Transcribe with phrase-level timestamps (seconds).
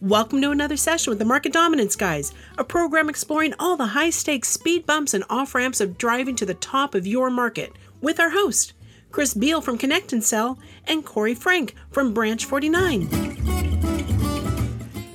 [0.00, 4.10] Welcome to another session with the Market Dominance Guys, a program exploring all the high
[4.10, 7.72] stakes speed bumps and off ramps of driving to the top of your market
[8.02, 8.74] with our host,
[9.10, 13.08] Chris Beall from Connect and Sell, and Corey Frank from Branch 49.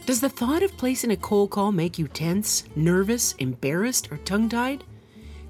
[0.08, 4.50] Does the thought of placing a cold call make you tense, nervous, embarrassed, or tongue
[4.50, 4.84] tied?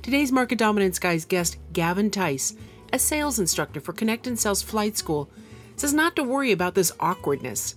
[0.02, 2.54] Today's Market Dominance Guys guest, Gavin Tice,
[2.96, 5.30] a sales instructor for Connect and Sell's flight school,
[5.76, 7.76] says not to worry about this awkwardness.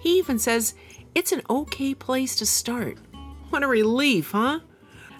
[0.00, 0.74] He even says
[1.14, 2.96] it's an okay place to start.
[3.50, 4.60] What a relief, huh?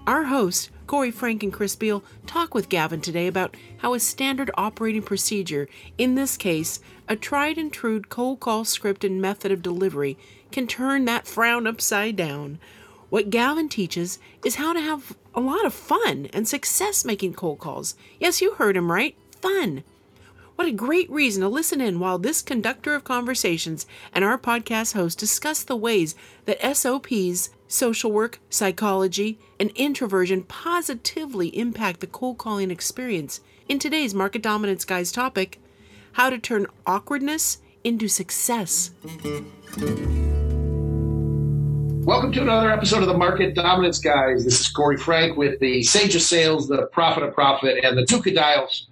[0.07, 4.51] Our host, Corey Frank and Chris Beall, talk with Gavin today about how a standard
[4.55, 9.61] operating procedure, in this case, a tried and true cold call script and method of
[9.61, 10.17] delivery,
[10.51, 12.59] can turn that frown upside down.
[13.11, 17.59] What Gavin teaches is how to have a lot of fun and success making cold
[17.59, 17.95] calls.
[18.21, 19.83] Yes, you heard him right fun.
[20.57, 24.95] What a great reason to listen in while this conductor of conversations and our podcast
[24.95, 32.39] host discuss the ways that SOPs, social work, psychology, and introversion positively impact the cold
[32.39, 35.61] calling experience in today's Market Dominance Guys topic
[36.13, 38.91] how to turn awkwardness into success.
[42.09, 44.43] Welcome to another episode of the Market Dominance Guys.
[44.43, 48.07] This is Corey Frank with the Sage of Sales, the Prophet of Profit, and the
[48.07, 48.89] Duke of Dials.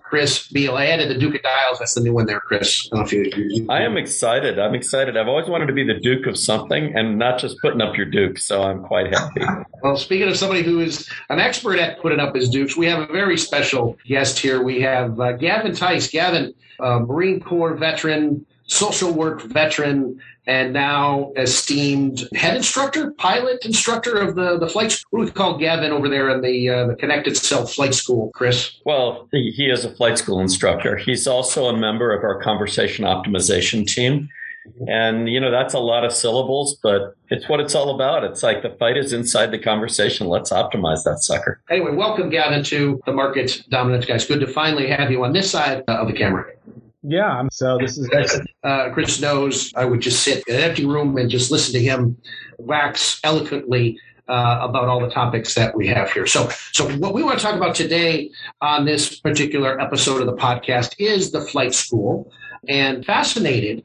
[0.00, 0.78] Chris Beall.
[0.78, 1.78] I added the Duke of Dials.
[1.78, 2.88] That's the new one there, Chris.
[2.90, 4.58] I, you, I am excited.
[4.58, 5.14] I'm excited.
[5.14, 8.06] I've always wanted to be the Duke of something and not just putting up your
[8.06, 9.42] Duke, so I'm quite happy.
[9.82, 13.00] well, speaking of somebody who is an expert at putting up his Dukes, we have
[13.00, 14.62] a very special guest here.
[14.62, 16.08] We have uh, Gavin Tice.
[16.08, 24.18] Gavin, uh, Marine Corps veteran, social work veteran, and now esteemed head instructor, pilot instructor
[24.18, 25.08] of the, the flight school.
[25.10, 27.94] What do we call Gavin over there in the, uh, the Connect and Sell Flight
[27.94, 28.78] School, Chris?
[28.84, 30.96] Well, he is a flight school instructor.
[30.96, 34.28] He's also a member of our conversation optimization team.
[34.88, 38.24] And, you know, that's a lot of syllables, but it's what it's all about.
[38.24, 40.26] It's like the fight is inside the conversation.
[40.26, 41.60] Let's optimize that sucker.
[41.68, 44.24] Anyway, welcome, Gavin, to the Market Dominance Guys.
[44.24, 46.46] Good to finally have you on this side of the camera.
[47.06, 48.08] Yeah, so this is
[48.62, 51.80] uh, Chris knows I would just sit in an empty room and just listen to
[51.80, 52.16] him
[52.58, 56.26] wax eloquently uh, about all the topics that we have here.
[56.26, 58.30] So, so what we want to talk about today
[58.62, 62.32] on this particular episode of the podcast is the flight school,
[62.68, 63.84] and fascinated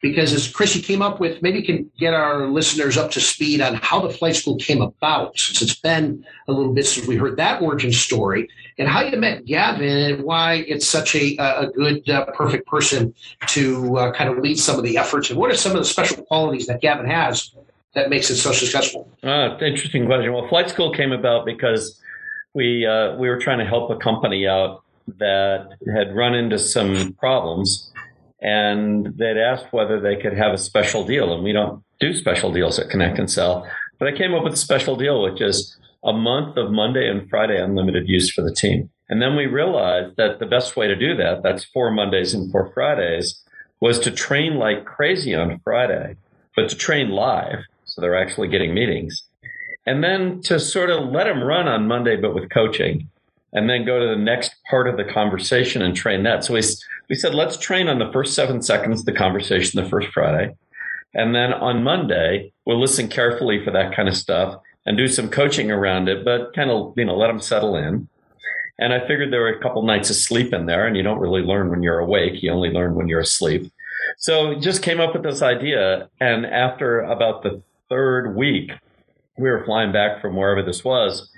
[0.00, 3.22] because as Chris, you came up with, maybe you can get our listeners up to
[3.22, 7.06] speed on how the flight school came about, since it's been a little bit since
[7.06, 8.46] we heard that origin story,
[8.78, 13.14] and how you met Gavin and why it's such a, a good, uh, perfect person
[13.48, 15.84] to uh, kind of lead some of the efforts, and what are some of the
[15.84, 17.52] special qualities that Gavin has
[17.94, 19.08] that makes it so successful?
[19.22, 20.32] Uh, interesting question.
[20.32, 22.00] Well, flight school came about because
[22.52, 24.82] we uh, we were trying to help a company out
[25.18, 27.92] that had run into some problems
[28.40, 31.32] and they'd asked whether they could have a special deal.
[31.32, 33.66] And we don't do special deals at Connect and Sell,
[33.98, 37.28] but I came up with a special deal, which is a month of Monday and
[37.28, 38.90] Friday unlimited use for the team.
[39.08, 42.50] And then we realized that the best way to do that, that's four Mondays and
[42.50, 43.42] four Fridays,
[43.80, 46.16] was to train like crazy on Friday,
[46.56, 47.58] but to train live.
[47.84, 49.22] So they're actually getting meetings.
[49.86, 53.08] And then to sort of let them run on Monday, but with coaching
[53.52, 56.44] and then go to the next part of the conversation and train that.
[56.44, 56.62] So we,
[57.08, 60.54] we said, let's train on the first seven seconds of the conversation the first Friday.
[61.14, 65.28] And then on Monday, we'll listen carefully for that kind of stuff and do some
[65.28, 68.08] coaching around it, but kind of, you know, let them settle in.
[68.78, 71.20] And I figured there were a couple nights of sleep in there, and you don't
[71.20, 72.42] really learn when you're awake.
[72.42, 73.72] You only learn when you're asleep.
[74.18, 76.08] So just came up with this idea.
[76.20, 78.72] And after about the third week,
[79.38, 81.30] we were flying back from wherever this was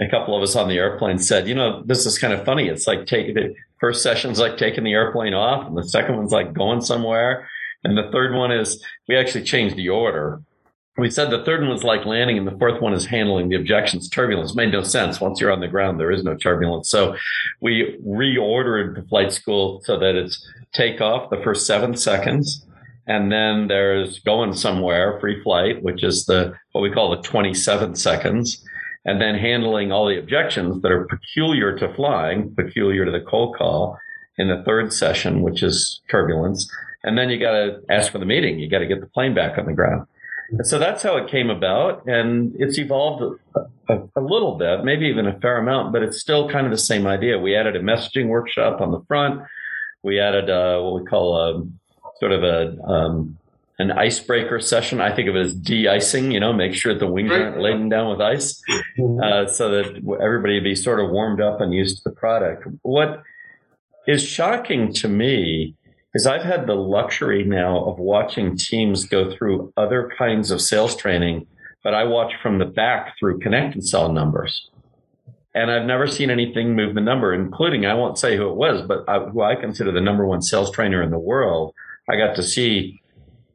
[0.00, 2.68] a couple of us on the airplane said, you know, this is kind of funny.
[2.68, 6.32] It's like taking the first session's like taking the airplane off, and the second one's
[6.32, 7.48] like going somewhere.
[7.84, 10.40] And the third one is we actually changed the order.
[10.98, 13.56] We said the third one was like landing, and the fourth one is handling the
[13.56, 14.08] objections.
[14.08, 15.20] Turbulence made no sense.
[15.20, 16.90] Once you're on the ground, there is no turbulence.
[16.90, 17.16] So
[17.60, 22.66] we reordered the flight school so that it's takeoff the first seven seconds,
[23.06, 27.94] and then there's going somewhere, free flight, which is the what we call the 27
[27.94, 28.64] seconds
[29.04, 33.56] and then handling all the objections that are peculiar to flying, peculiar to the cold
[33.56, 33.96] call
[34.36, 36.70] in the third session, which is turbulence.
[37.04, 38.58] And then you got to ask for the meeting.
[38.58, 40.06] You got to get the plane back on the ground.
[40.50, 42.06] And so that's how it came about.
[42.06, 46.48] And it's evolved a, a, little bit, maybe even a fair amount, but it's still
[46.48, 47.38] kind of the same idea.
[47.38, 49.42] We added a messaging workshop on the front.
[50.02, 51.62] We added uh, what we call a
[52.18, 53.38] sort of a um,
[53.78, 55.00] an icebreaker session.
[55.00, 56.32] I think of it as de-icing.
[56.32, 58.60] You know, make sure the wings aren't laden down with ice,
[59.22, 62.66] uh, so that everybody be sort of warmed up and used to the product.
[62.82, 63.22] What
[64.06, 65.74] is shocking to me
[66.14, 70.96] is I've had the luxury now of watching teams go through other kinds of sales
[70.96, 71.46] training,
[71.84, 74.70] but I watch from the back through connect and sell numbers.
[75.54, 78.82] And I've never seen anything move the number, including, I won't say who it was,
[78.82, 81.74] but I, who I consider the number one sales trainer in the world.
[82.08, 83.00] I got to see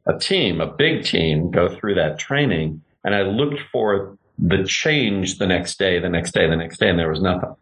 [0.06, 2.82] a team, a big team, go through that training.
[3.04, 6.88] And I looked for the change the next day, the next day, the next day,
[6.88, 7.54] and there was nothing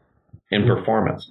[0.50, 0.68] in hmm.
[0.68, 1.30] performance.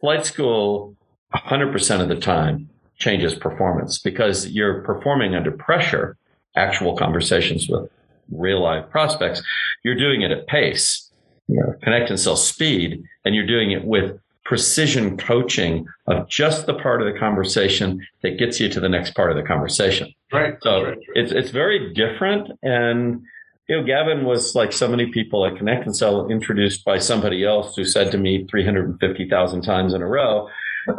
[0.00, 0.94] Flight school,
[1.34, 6.16] 100% of the time, changes performance because you're performing under pressure,
[6.56, 7.90] actual conversations with
[8.30, 9.42] real life prospects.
[9.82, 11.10] You're doing it at pace,
[11.48, 16.66] you know, connect and sell speed, and you're doing it with precision coaching of just
[16.66, 20.12] the part of the conversation that gets you to the next part of the conversation.
[20.32, 20.56] Right.
[20.62, 20.98] So right, right.
[21.14, 23.22] it's it's very different and
[23.68, 27.44] you know, Gavin was like so many people at Connect and Sell introduced by somebody
[27.44, 30.48] else who said to me 350,000 times in a row,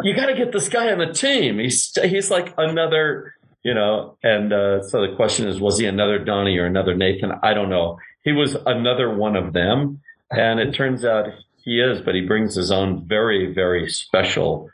[0.03, 1.59] you got to get this guy on the team.
[1.59, 6.19] He's, he's like another, you know, and uh, so the question is, was he another
[6.19, 7.31] Donnie or another Nathan?
[7.43, 7.99] I don't know.
[8.23, 10.01] He was another one of them.
[10.31, 11.27] And it turns out
[11.63, 14.69] he is, but he brings his own very, very special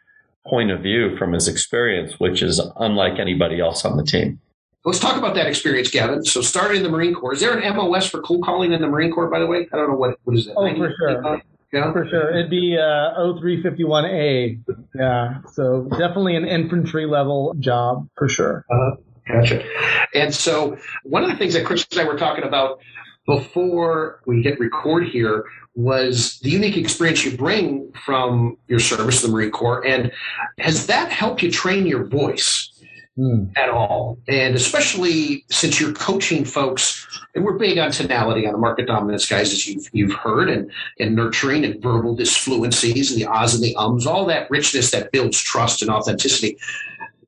[0.48, 4.40] point of view from his experience, which is unlike anybody else on the team.
[4.86, 6.26] Let's talk about that experience, Gavin.
[6.26, 7.34] So, starting in the Marine Corps.
[7.34, 9.30] Is there an MOS for cold calling in the Marine Corps?
[9.30, 10.56] By the way, I don't know what what is that.
[10.58, 11.42] Oh, for sure.
[11.74, 12.30] Yeah, for sure.
[12.30, 14.64] It'd be uh, 0351A.
[14.96, 18.64] Yeah, so definitely an infantry level job for sure.
[18.72, 18.92] Uh,
[19.28, 19.66] gotcha.
[20.14, 22.80] And so, one of the things that Chris and I were talking about
[23.26, 29.28] before we hit record here was the unique experience you bring from your service, the
[29.28, 30.12] Marine Corps, and
[30.60, 32.70] has that helped you train your voice?
[33.18, 33.52] Mm.
[33.58, 34.18] at all.
[34.28, 39.28] And especially since you're coaching folks, and we're big on tonality on the market dominance
[39.28, 43.64] guys, as you've you've heard, and and nurturing and verbal disfluencies and the ahs and
[43.64, 46.58] the ums, all that richness that builds trust and authenticity.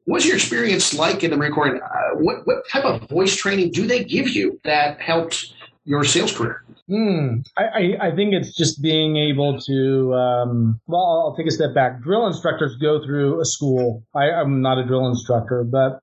[0.05, 1.67] What's your experience like in the Marine Corps?
[1.67, 5.54] And uh, what what type of voice training do they give you that helped
[5.85, 6.63] your sales career?
[6.87, 7.39] Hmm.
[7.57, 12.01] I, I, think it's just being able to, um, well, I'll take a step back.
[12.01, 14.03] Drill instructors go through a school.
[14.13, 15.99] I, I'm not a drill instructor, but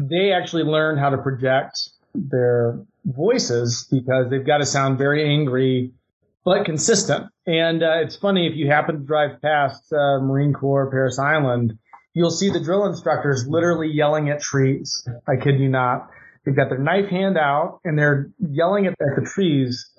[0.00, 5.92] they actually learn how to project their voices because they've got to sound very angry
[6.44, 7.26] but consistent.
[7.46, 11.78] And uh, it's funny if you happen to drive past uh, Marine Corps Parris Island,
[12.12, 15.06] you'll see the drill instructors literally yelling at trees.
[15.26, 16.08] I kid you not.
[16.44, 19.90] They've got their knife hand out and they're yelling at, the trees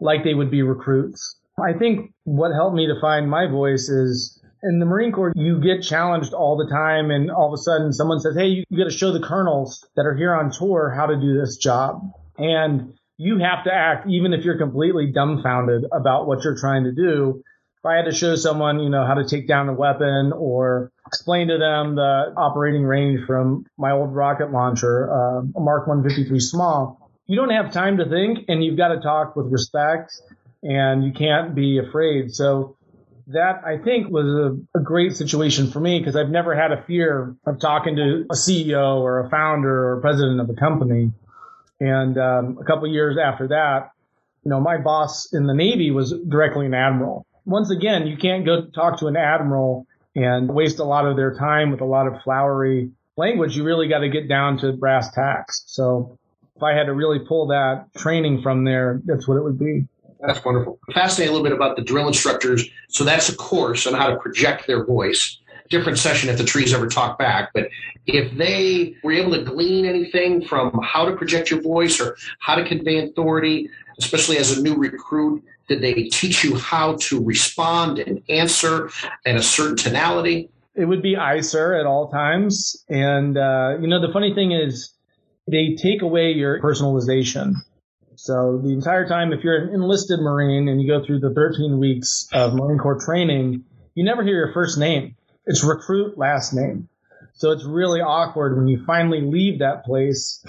[0.00, 1.38] like they would be recruits.
[1.58, 5.60] I think what helped me to find my voice is in the Marine Corps, you
[5.60, 8.90] get challenged all the time, and all of a sudden someone says, Hey, you got
[8.90, 12.00] to show the colonels that are here on tour how to do this job.
[12.38, 16.92] And you have to act, even if you're completely dumbfounded about what you're trying to
[16.92, 17.42] do.
[17.84, 20.90] If I had to show someone, you know, how to take down a weapon or
[21.06, 26.38] explain to them the operating range from my old rocket launcher, uh, a Mark 153
[26.38, 26.96] SMAW,
[27.26, 30.14] you don't have time to think and you've got to talk with respect
[30.62, 32.34] and you can't be afraid.
[32.34, 32.78] So
[33.26, 34.28] that I think was
[34.74, 38.24] a, a great situation for me because I've never had a fear of talking to
[38.30, 41.12] a CEO or a founder or president of a company.
[41.80, 43.90] And um, a couple years after that,
[44.42, 47.26] you know, my boss in the Navy was directly an admiral.
[47.46, 49.86] Once again, you can't go talk to an admiral
[50.16, 53.56] and waste a lot of their time with a lot of flowery language.
[53.56, 55.64] You really got to get down to brass tacks.
[55.66, 56.18] So
[56.56, 59.86] if I had to really pull that training from there, that's what it would be.
[60.20, 60.78] That's wonderful.
[60.94, 62.66] Fascinating a little bit about the drill instructors.
[62.88, 65.38] So that's a course on how to project their voice.
[65.68, 67.50] Different session if the trees ever talk back.
[67.52, 67.68] But
[68.06, 72.54] if they were able to glean anything from how to project your voice or how
[72.54, 77.98] to convey authority, especially as a new recruit, did they teach you how to respond
[77.98, 78.90] and answer
[79.24, 80.50] in a certain tonality?
[80.74, 82.84] It would be I, sir, at all times.
[82.88, 84.90] And, uh, you know, the funny thing is,
[85.46, 87.54] they take away your personalization.
[88.16, 91.78] So the entire time, if you're an enlisted Marine and you go through the 13
[91.78, 95.16] weeks of Marine Corps training, you never hear your first name.
[95.46, 96.88] It's recruit last name.
[97.34, 100.44] So it's really awkward when you finally leave that place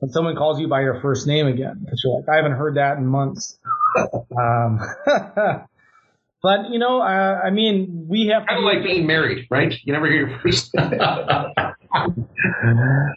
[0.00, 1.78] and someone calls you by your first name again.
[1.80, 3.58] Because you're like, I haven't heard that in months.
[3.96, 4.80] Um,
[6.42, 9.74] but you know, uh, I mean, we have kind of like being married, right?
[9.82, 10.72] You never hear your first.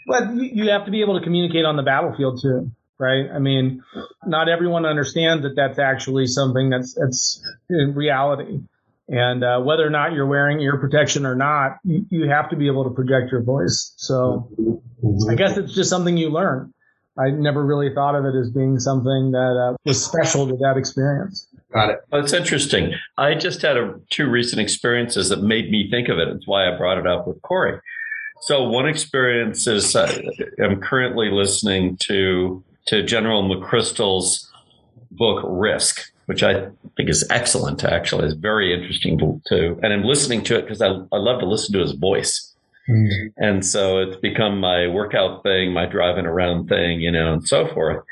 [0.07, 3.29] but you have to be able to communicate on the battlefield too, right?
[3.33, 3.83] I mean,
[4.25, 8.59] not everyone understands that that's actually something that's that's in reality.
[9.07, 12.55] And uh, whether or not you're wearing ear protection or not, you, you have to
[12.55, 13.93] be able to project your voice.
[13.97, 14.49] So
[15.29, 16.73] I guess it's just something you learn.
[17.17, 20.77] I never really thought of it as being something that uh, was special to that
[20.77, 21.47] experience.
[21.73, 21.99] Got it.
[22.11, 22.93] Well, it's interesting.
[23.17, 26.27] I just had a, two recent experiences that made me think of it.
[26.29, 27.79] It's why I brought it up with Corey.
[28.41, 30.21] So one experience is uh,
[30.63, 34.49] I'm currently listening to to General McChrystal's
[35.11, 37.83] book Risk, which I think is excellent.
[37.83, 41.39] Actually, it's very interesting to, to and I'm listening to it because I, I love
[41.41, 42.50] to listen to his voice.
[42.89, 43.27] Mm-hmm.
[43.37, 47.67] And so it's become my workout thing, my driving around thing, you know, and so
[47.73, 48.03] forth.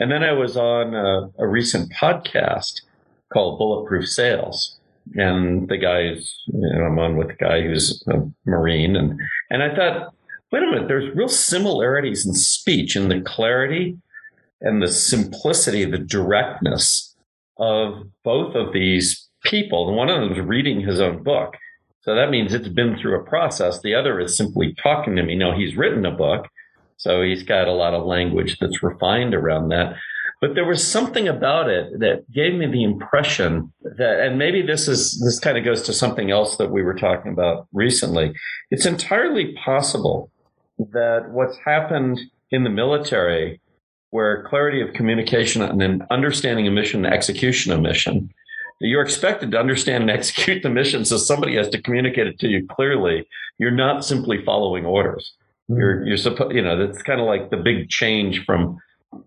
[0.00, 2.80] And then I was on a, a recent podcast
[3.32, 4.78] called Bulletproof Sales.
[5.14, 8.96] And the guy's, you know, I'm on with a guy who's a Marine.
[8.96, 10.14] And, and I thought,
[10.50, 13.98] wait a minute, there's real similarities in speech and the clarity
[14.62, 17.14] and the simplicity, the directness
[17.58, 19.88] of both of these people.
[19.88, 21.54] And one of them is reading his own book.
[22.04, 23.80] So that means it's been through a process.
[23.80, 25.34] The other is simply talking to me.
[25.36, 26.46] Now he's written a book.
[26.98, 29.96] So he's got a lot of language that's refined around that.
[30.40, 34.86] But there was something about it that gave me the impression that, and maybe this
[34.86, 38.34] is, this kind of goes to something else that we were talking about recently.
[38.70, 40.30] It's entirely possible
[40.78, 42.20] that what's happened
[42.50, 43.60] in the military,
[44.10, 48.28] where clarity of communication and an understanding a mission execution of mission,
[48.80, 51.04] you're expected to understand and execute the mission.
[51.04, 53.26] So somebody has to communicate it to you clearly.
[53.58, 55.34] You're not simply following orders.
[55.68, 58.78] You're, you're supposed, you know, that's kind of like the big change from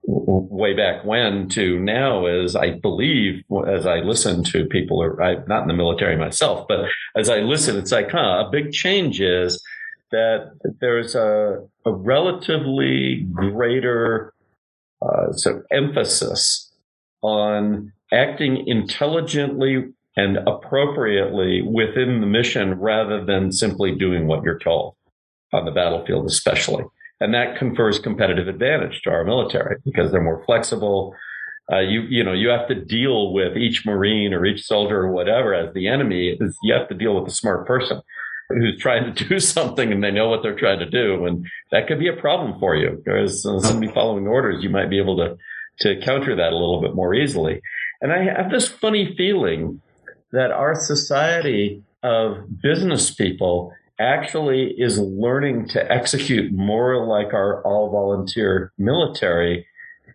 [0.03, 5.45] way back when to now is I believe as I listen to people or I'm
[5.47, 6.85] not in the military myself, but
[7.15, 9.63] as I listen, it's like, huh, a big change is
[10.11, 10.51] that
[10.81, 14.33] there's a, a relatively greater
[15.01, 16.66] uh, sort of emphasis
[17.27, 24.95] on acting intelligently and appropriately within the mission rather than simply doing what you're told
[25.53, 26.85] on the battlefield, especially.
[27.19, 31.13] And that confers competitive advantage to our military because they're more flexible.
[31.71, 35.11] Uh, you you know you have to deal with each marine or each soldier or
[35.11, 36.37] whatever as the enemy.
[36.39, 38.01] Is you have to deal with a smart person
[38.49, 41.87] who's trying to do something and they know what they're trying to do, and that
[41.87, 43.01] could be a problem for you.
[43.03, 45.37] Whereas uh, somebody following orders, you might be able to
[45.79, 47.61] to counter that a little bit more easily.
[48.01, 49.81] And I have this funny feeling
[50.31, 57.89] that our society of business people actually is learning to execute more like our all
[57.89, 59.65] volunteer military.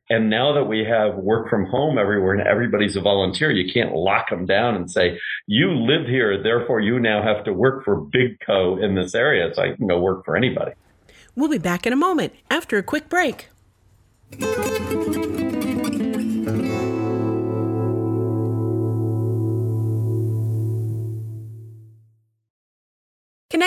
[0.09, 3.95] And now that we have work from home everywhere and everybody's a volunteer, you can't
[3.95, 7.97] lock them down and say, you live here, therefore you now have to work for
[7.97, 9.47] Big Co in this area.
[9.47, 10.73] It's like go work for anybody.
[11.35, 13.49] We'll be back in a moment after a quick break.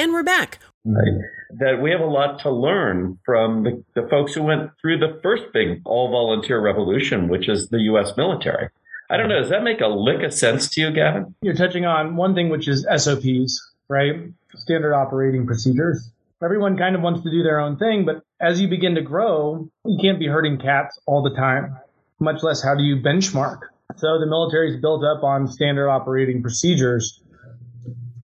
[0.00, 0.60] And we're back.
[0.86, 1.12] Right.
[1.58, 5.20] That we have a lot to learn from the, the folks who went through the
[5.22, 8.16] first big all volunteer revolution, which is the U.S.
[8.16, 8.70] military.
[9.10, 9.40] I don't know.
[9.40, 11.34] Does that make a lick of sense to you, Gavin?
[11.42, 14.32] You're touching on one thing, which is SOPs, right?
[14.54, 16.10] Standard operating procedures.
[16.42, 19.68] Everyone kind of wants to do their own thing, but as you begin to grow,
[19.84, 21.76] you can't be herding cats all the time,
[22.18, 23.58] much less how do you benchmark.
[23.96, 27.20] So the military is built up on standard operating procedures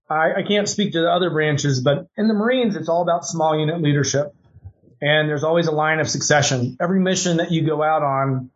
[0.09, 3.25] I, I can't speak to the other branches, but in the Marines, it's all about
[3.25, 4.33] small unit leadership.
[5.01, 6.77] And there's always a line of succession.
[6.81, 8.49] Every mission that you go out on,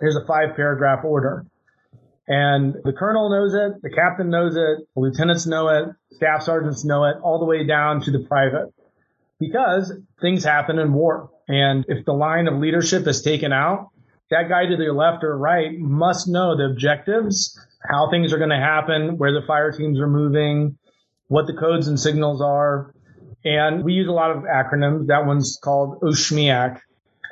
[0.00, 1.44] there's a five paragraph order.
[2.28, 6.84] And the colonel knows it, the captain knows it, the lieutenants know it, staff sergeants
[6.84, 8.72] know it, all the way down to the private.
[9.40, 11.30] Because things happen in war.
[11.48, 13.88] And if the line of leadership is taken out,
[14.30, 17.58] that guy to the left or right must know the objectives,
[17.90, 20.78] how things are going to happen, where the fire teams are moving,
[21.28, 22.94] what the codes and signals are.
[23.44, 25.08] And we use a lot of acronyms.
[25.08, 26.80] That one's called OSMEAC.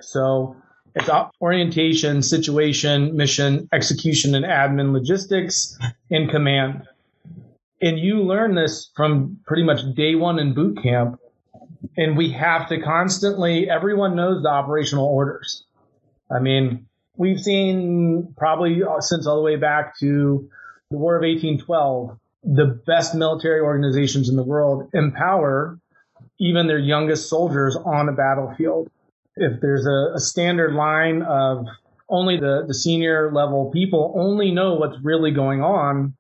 [0.01, 0.57] So
[0.95, 1.09] it's
[1.41, 5.79] orientation, situation, mission, execution, and admin logistics
[6.09, 6.83] in command.
[7.81, 11.19] And you learn this from pretty much day one in boot camp.
[11.97, 15.65] And we have to constantly, everyone knows the operational orders.
[16.31, 20.49] I mean, we've seen probably uh, since all the way back to
[20.91, 25.79] the War of 1812, the best military organizations in the world empower
[26.39, 28.89] even their youngest soldiers on a battlefield.
[29.37, 31.67] If there's a, a standard line of
[32.09, 36.15] only the, the senior level people only know what's really going on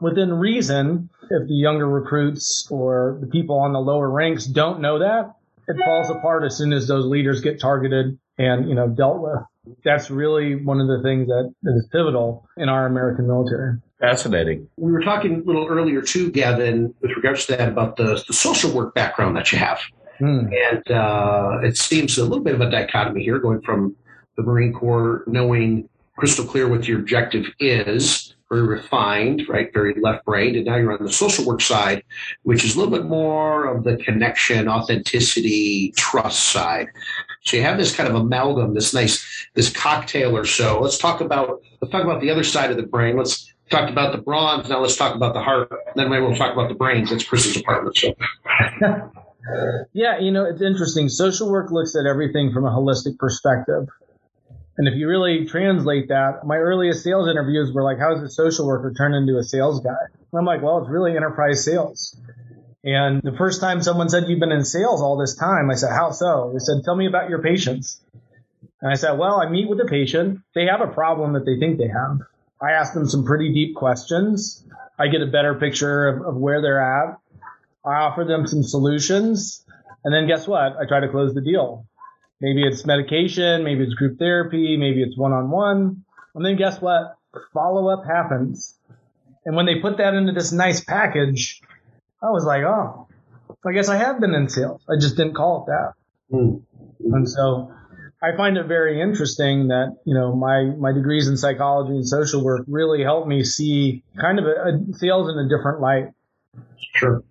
[0.00, 1.08] within reason.
[1.30, 5.34] If the younger recruits or the people on the lower ranks don't know that,
[5.68, 9.38] it falls apart as soon as those leaders get targeted and you know dealt with.
[9.84, 13.78] That's really one of the things that, that is pivotal in our American military.
[14.02, 14.68] Fascinating.
[14.76, 18.32] We were talking a little earlier too, Gavin, with regards to that about the, the
[18.32, 19.80] social work background that you have.
[20.18, 20.48] Hmm.
[20.72, 23.94] And uh, it seems a little bit of a dichotomy here, going from
[24.36, 30.24] the Marine Corps knowing crystal clear what your objective is, very refined, right, very left
[30.24, 32.02] brained, and now you're on the social work side,
[32.42, 36.88] which is a little bit more of the connection, authenticity, trust side.
[37.44, 40.80] So you have this kind of amalgam, this nice, this cocktail or so.
[40.80, 43.16] Let's talk about let's talk about the other side of the brain.
[43.16, 44.68] Let's talk about the bronze.
[44.68, 45.72] Now let's talk about the heart.
[45.96, 47.10] Then maybe we'll talk about the brains.
[47.10, 47.96] That's Chris's department.
[47.96, 48.14] So
[49.92, 51.08] Yeah, you know, it's interesting.
[51.08, 53.88] Social work looks at everything from a holistic perspective.
[54.78, 58.30] And if you really translate that, my earliest sales interviews were like, how does a
[58.30, 59.90] social worker turn into a sales guy?
[59.90, 62.16] And I'm like, well, it's really enterprise sales.
[62.84, 65.90] And the first time someone said, you've been in sales all this time, I said,
[65.90, 66.50] how so?
[66.52, 68.00] They said, tell me about your patients.
[68.80, 70.40] And I said, well, I meet with the patient.
[70.54, 72.20] They have a problem that they think they have.
[72.62, 74.64] I ask them some pretty deep questions.
[74.98, 77.18] I get a better picture of, of where they're at.
[77.84, 79.64] I offer them some solutions.
[80.04, 80.76] And then guess what?
[80.76, 81.86] I try to close the deal.
[82.40, 86.04] Maybe it's medication, maybe it's group therapy, maybe it's one on one.
[86.34, 87.16] And then guess what?
[87.54, 88.78] Follow up happens.
[89.44, 91.60] And when they put that into this nice package,
[92.22, 93.08] I was like, oh,
[93.66, 94.82] I guess I have been in sales.
[94.88, 95.92] I just didn't call it that.
[96.36, 96.62] mm,
[97.00, 97.72] And so
[98.22, 102.44] I find it very interesting that, you know, my, my degrees in psychology and social
[102.44, 106.08] work really helped me see kind of a, a sales in a different light.
[106.94, 107.24] sure.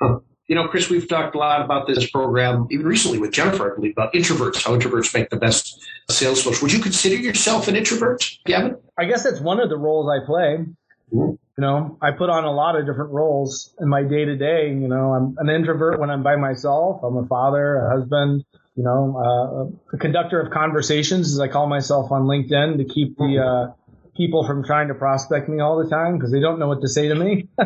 [0.00, 0.18] Huh.
[0.48, 3.74] You know, Chris, we've talked a lot about this program, even recently with Jennifer, I
[3.76, 5.80] believe, about introverts, how introverts make the best
[6.10, 6.60] sales folks.
[6.62, 8.76] Would you consider yourself an introvert, Gavin?
[8.98, 10.66] I guess that's one of the roles I play.
[11.12, 11.38] Mhm.
[11.58, 14.68] You know, I put on a lot of different roles in my day to day.
[14.68, 17.00] You know, I'm an introvert when I'm by myself.
[17.02, 18.44] I'm a father, a husband,
[18.76, 23.16] you know, uh, a conductor of conversations, as I call myself on LinkedIn, to keep
[23.16, 23.72] the uh,
[24.16, 26.88] people from trying to prospect me all the time because they don't know what to
[26.88, 27.48] say to me.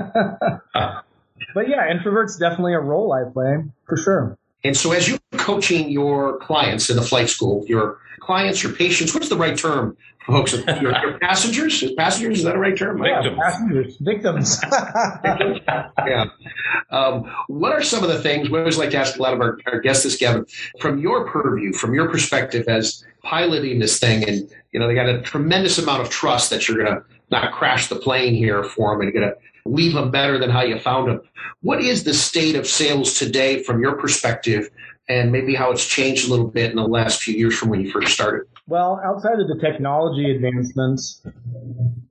[1.55, 4.39] But yeah, introvert's definitely a role I play for sure.
[4.63, 9.15] And so, as you're coaching your clients in the flight school, your clients, your patients,
[9.15, 9.97] what's the right term,
[10.27, 10.53] folks?
[10.53, 11.85] Your, your passengers?
[11.97, 13.03] Passengers, is that a right term?
[13.03, 13.41] Yeah, Victims.
[13.41, 14.61] passengers, victims.
[16.07, 16.25] yeah.
[16.91, 18.51] Um, what are some of the things?
[18.51, 20.47] We always like to ask a lot of our, our guests this, Gavin,
[20.81, 25.09] from your purview, from your perspective as piloting this thing, and you know they got
[25.09, 28.93] a tremendous amount of trust that you're going to not crash the plane here for
[28.93, 31.21] them, and you're going to leave them better than how you found them.
[31.63, 34.69] What is the state of sales today from your perspective,
[35.09, 37.81] and maybe how it's changed a little bit in the last few years from when
[37.81, 38.47] you first started?
[38.71, 41.21] Well, outside of the technology advancements,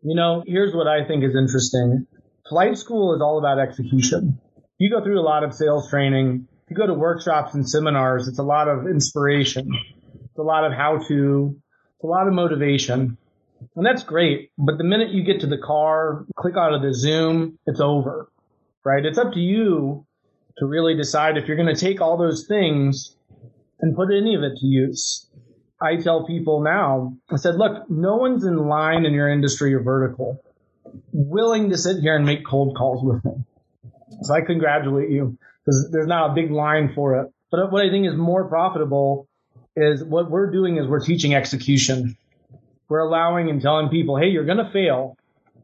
[0.03, 2.05] you know, here's what I think is interesting.
[2.49, 4.41] Flight school is all about execution.
[4.77, 8.39] You go through a lot of sales training, you go to workshops and seminars, it's
[8.39, 9.69] a lot of inspiration.
[10.15, 11.55] It's a lot of how to,
[11.95, 13.17] it's a lot of motivation.
[13.77, 14.51] And that's great.
[14.57, 18.29] But the minute you get to the car, click out of the Zoom, it's over,
[18.83, 19.05] right?
[19.05, 20.05] It's up to you
[20.57, 23.15] to really decide if you're going to take all those things
[23.79, 25.28] and put any of it to use.
[25.81, 29.81] I tell people now, I said, look, no one's in line in your industry or
[29.81, 30.43] vertical
[31.11, 33.43] willing to sit here and make cold calls with me.
[34.21, 37.31] So I congratulate you because there's not a big line for it.
[37.51, 39.27] But what I think is more profitable
[39.75, 42.17] is what we're doing is we're teaching execution.
[42.87, 45.17] We're allowing and telling people, hey, you're going to fail.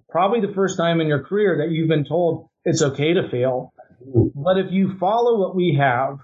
[0.10, 3.74] Probably the first time in your career that you've been told it's okay to fail.
[4.36, 6.20] But if you follow what we have,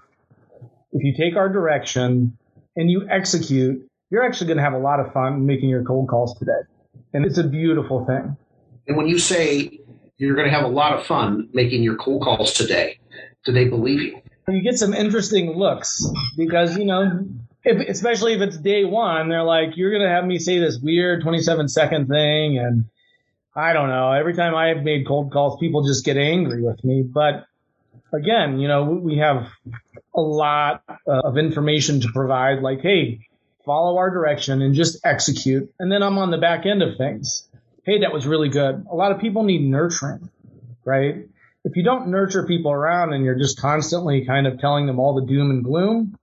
[0.92, 2.38] if you take our direction
[2.76, 6.08] and you execute, you're actually going to have a lot of fun making your cold
[6.08, 6.60] calls today.
[7.14, 8.36] And it's a beautiful thing.
[8.86, 9.78] And when you say
[10.18, 12.98] you're going to have a lot of fun making your cold calls today,
[13.44, 14.20] do they believe you?
[14.48, 16.04] You get some interesting looks
[16.36, 17.26] because, you know,
[17.64, 20.78] if, especially if it's day one, they're like, you're going to have me say this
[20.82, 22.58] weird 27 second thing.
[22.58, 22.84] And
[23.54, 24.12] I don't know.
[24.12, 27.02] Every time I've made cold calls, people just get angry with me.
[27.02, 27.46] But
[28.12, 29.48] again, you know, we have
[30.14, 33.26] a lot of information to provide like, hey,
[33.64, 35.72] follow our direction and just execute.
[35.78, 37.48] And then I'm on the back end of things.
[37.84, 38.86] Hey, that was really good.
[38.90, 40.30] A lot of people need nurturing,
[40.84, 41.26] right?
[41.64, 45.14] If you don't nurture people around and you're just constantly kind of telling them all
[45.14, 46.16] the doom and gloom,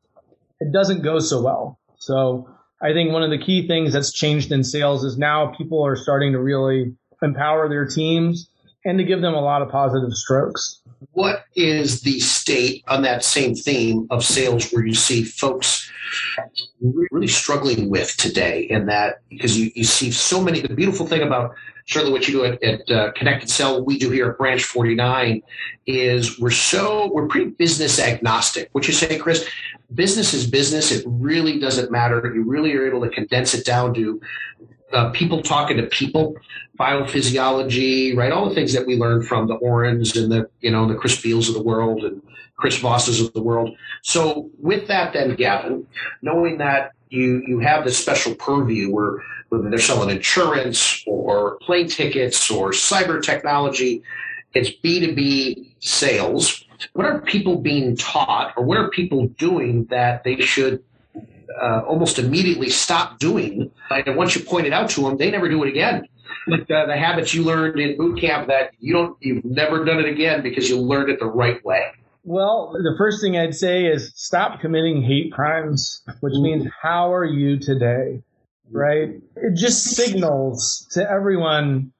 [0.59, 1.79] it doesn't go so well.
[1.97, 2.49] So
[2.81, 5.95] I think one of the key things that's changed in sales is now people are
[5.95, 8.49] starting to really empower their teams
[8.85, 10.81] and to give them a lot of positive strokes.
[11.11, 15.89] What is the state on that same theme of sales where you see folks
[16.81, 21.21] really struggling with today in that because you, you see so many the beautiful thing
[21.21, 21.53] about
[21.87, 24.63] certainly what you do at, at uh, Connect and Sell we do here at branch
[24.63, 25.41] 49
[25.85, 28.69] is we're so we're pretty business agnostic.
[28.71, 29.47] What you say chris?
[29.93, 30.91] Business is business.
[30.91, 32.31] It really doesn't matter.
[32.33, 34.21] You really are able to condense it down to
[34.93, 36.35] uh, people talking to people,
[36.79, 38.31] biophysiology, right?
[38.31, 41.21] All the things that we learned from the Orens and the, you know, the Chris
[41.21, 42.21] Bealls of the world and
[42.57, 43.75] Chris Vosses of the world.
[44.01, 45.87] So with that, then Gavin,
[46.21, 51.87] knowing that you you have this special purview where whether they're selling insurance or plane
[51.87, 54.03] tickets or cyber technology,
[54.53, 56.65] it's B two B sales.
[56.93, 60.83] What are people being taught, or what are people doing that they should
[61.61, 63.71] uh, almost immediately stop doing.
[63.89, 66.07] And once you point it out to them, they never do it again.
[66.47, 69.99] Like uh, the habits you learned in boot camp that you don't, you've never done
[69.99, 71.83] it again because you learned it the right way.
[72.23, 76.43] Well, the first thing I'd say is stop committing hate crimes, which mm-hmm.
[76.43, 78.21] means how are you today?
[78.71, 79.21] Right?
[79.35, 81.91] It just signals to everyone,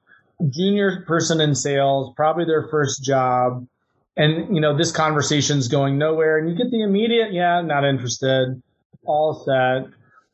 [0.50, 3.68] junior person in sales, probably their first job,
[4.16, 8.62] and you know this conversation's going nowhere, and you get the immediate, yeah, not interested
[9.06, 9.92] all set.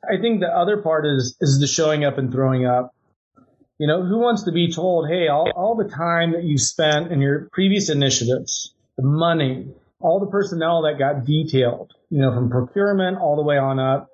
[0.08, 2.94] I think the other part is is the showing up and throwing up.
[3.78, 7.12] You know, who wants to be told, hey, all, all the time that you spent
[7.12, 9.68] in your previous initiatives, the money,
[10.00, 14.10] all the personnel that got detailed, you know, from procurement all the way on up,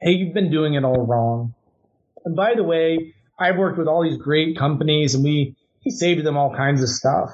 [0.00, 1.54] hey, you've been doing it all wrong.
[2.24, 6.24] And by the way, I've worked with all these great companies and we, we saved
[6.24, 7.30] them all kinds of stuff.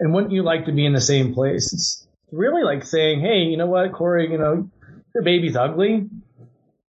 [0.00, 1.72] And wouldn't you like to be in the same place?
[1.72, 4.68] It's really like saying, hey, you know what, Corey, you know,
[5.14, 6.08] your baby's ugly,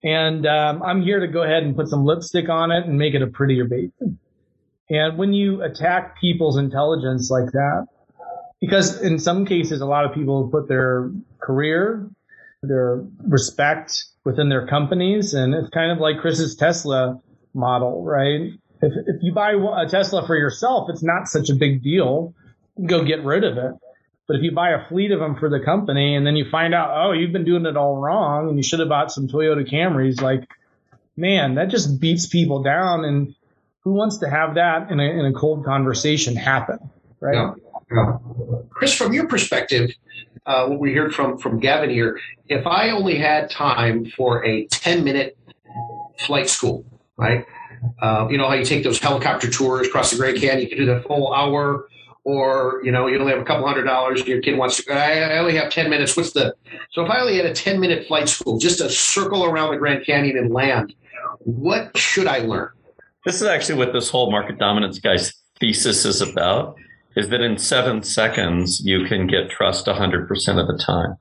[0.04, 3.14] and um, I'm here to go ahead and put some lipstick on it and make
[3.14, 3.92] it a prettier baby.
[4.90, 7.88] And when you attack people's intelligence like that,
[8.62, 12.10] because in some cases, a lot of people put their career,
[12.62, 17.20] their respect within their companies, and it's kind of like Chris's Tesla
[17.54, 18.52] model, right?
[18.82, 22.34] If, if you buy a Tesla for yourself, it's not such a big deal.
[22.86, 23.74] Go get rid of it.
[24.28, 26.74] But if you buy a fleet of them for the company and then you find
[26.74, 29.70] out, oh, you've been doing it all wrong and you should have bought some Toyota
[29.70, 30.50] Camrys, like,
[31.16, 33.06] man, that just beats people down.
[33.06, 33.36] And
[33.82, 36.80] who wants to have that in a, in a cold conversation happen,
[37.20, 37.36] right?
[37.36, 37.54] Yeah.
[37.92, 38.18] Yeah.
[38.72, 39.92] Chris, from your perspective,
[40.46, 44.66] uh, what we heard from from Gavin here, if I only had time for a
[44.68, 45.38] ten minute
[46.18, 46.84] flight school,
[47.16, 47.46] right?
[48.02, 50.78] Uh, you know how you take those helicopter tours across the Grand Canyon, you can
[50.80, 51.88] do the full hour
[52.26, 55.38] or you know you only have a couple hundred dollars your kid wants to I,
[55.38, 56.54] only have 10 minutes what's the
[56.92, 59.78] so if i only had a 10 minute flight school just a circle around the
[59.78, 60.94] grand canyon and land
[61.40, 62.70] what should i learn?
[63.26, 66.76] This is actually what this whole market dominance guy's thesis is about
[67.16, 71.16] is that in seven seconds you can get trust 100% of the time.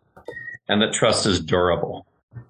[0.69, 2.07] And that trust is durable.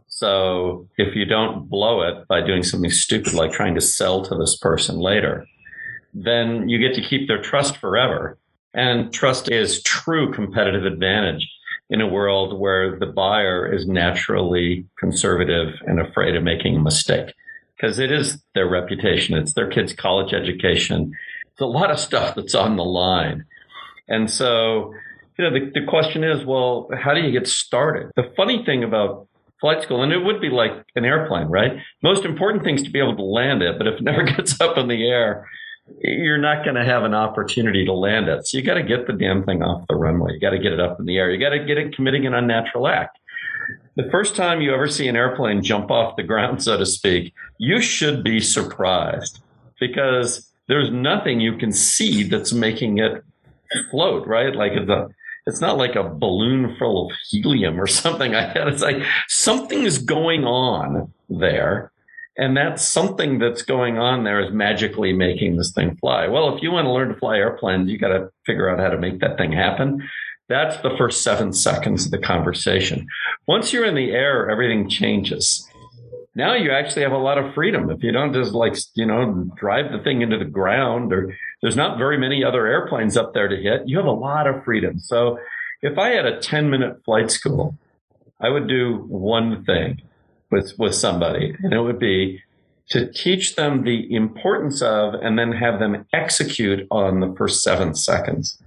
[0.08, 4.34] So if you don't blow it by doing something stupid like trying to sell to
[4.36, 5.46] this person later
[6.14, 8.38] then you get to keep their trust forever
[8.74, 11.48] and trust is true competitive advantage
[11.90, 17.32] in a world where the buyer is naturally conservative and afraid of making a mistake
[17.76, 21.12] because it is their reputation, it's their kids' college education.
[21.52, 23.44] It's a lot of stuff that's on the line.
[24.08, 24.94] And so,
[25.38, 28.10] you know, the, the question is, well, how do you get started?
[28.16, 29.28] The funny thing about
[29.60, 31.72] flight school, and it would be like an airplane, right?
[32.02, 34.60] Most important thing is to be able to land it, but if it never gets
[34.60, 35.48] up in the air,
[36.00, 38.46] you're not going to have an opportunity to land it.
[38.46, 40.32] So you got to get the damn thing off the runway.
[40.34, 41.30] You got to get it up in the air.
[41.30, 43.18] You got to get it committing an unnatural act.
[43.96, 47.34] The first time you ever see an airplane jump off the ground, so to speak,
[47.58, 49.40] you should be surprised
[49.78, 53.22] because there's nothing you can see that's making it
[53.90, 54.54] float, right?
[54.54, 55.10] Like the,
[55.46, 58.68] it's not like a balloon full of helium or something like that.
[58.68, 61.92] It's like something is going on there
[62.36, 66.26] and that's something that's going on there is magically making this thing fly.
[66.26, 68.88] Well, if you want to learn to fly airplanes, you got to figure out how
[68.88, 70.08] to make that thing happen.
[70.48, 73.06] That's the first seven seconds of the conversation.
[73.46, 75.66] Once you're in the air, everything changes.
[76.34, 77.88] Now you actually have a lot of freedom.
[77.90, 81.76] If you don't just like, you know, drive the thing into the ground or there's
[81.76, 84.98] not very many other airplanes up there to hit, you have a lot of freedom.
[84.98, 85.38] So
[85.80, 87.78] if I had a 10 minute flight school,
[88.40, 90.02] I would do one thing
[90.54, 92.40] with with somebody, and it would be
[92.90, 97.94] to teach them the importance of and then have them execute on the first seven
[97.94, 98.62] seconds.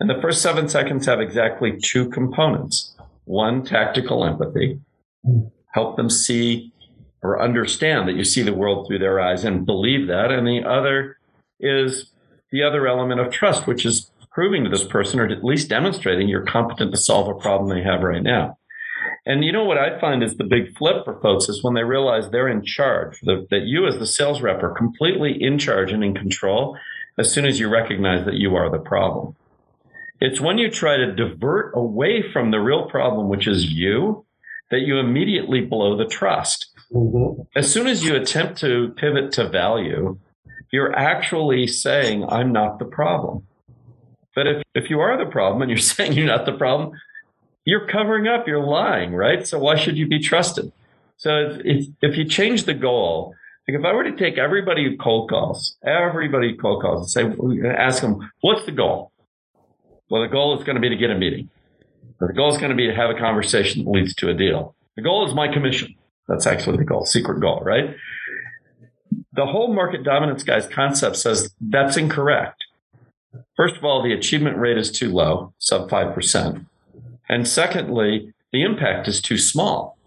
[0.00, 2.94] And the first seven seconds have exactly two components.
[3.24, 4.80] One, tactical empathy,
[5.72, 6.72] help them see
[7.22, 10.30] or understand that you see the world through their eyes and believe that.
[10.30, 11.18] And the other
[11.60, 12.12] is
[12.50, 16.28] the other element of trust, which is proving to this person, or at least demonstrating
[16.28, 18.56] you're competent to solve a problem they have right now.
[19.28, 21.84] And you know what I find is the big flip for folks is when they
[21.84, 26.02] realize they're in charge, that, you as the sales rep are completely in charge and
[26.02, 26.78] in control
[27.18, 29.36] as soon as you recognize that you are the problem.
[30.18, 34.24] It's when you try to divert away from the real problem, which is you,
[34.70, 36.70] that you immediately blow the trust.
[36.90, 37.42] Mm-hmm.
[37.54, 40.18] As soon as you attempt to pivot to value,
[40.72, 43.46] you're actually saying, I'm not the problem.
[44.34, 46.92] But if, if you are the problem and you're saying you're not the problem,
[47.68, 49.46] you're covering up, you're lying, right?
[49.46, 50.72] So why should you be trusted?
[51.18, 53.34] So if, if, if you change the goal,
[53.68, 57.34] like if I were to take everybody who cold calls, everybody who cold calls and
[57.34, 59.12] say, ask them, what's the goal?
[60.08, 61.50] Well, the goal is going to be to get a meeting.
[62.18, 64.74] The goal is going to be to have a conversation that leads to a deal.
[64.96, 65.94] The goal is my commission.
[66.26, 67.94] That's actually the goal, secret goal, right?
[69.34, 72.64] The whole market dominance guys concept says that's incorrect.
[73.58, 76.64] First of all, the achievement rate is too low, sub 5%.
[77.28, 79.98] And secondly, the impact is too small.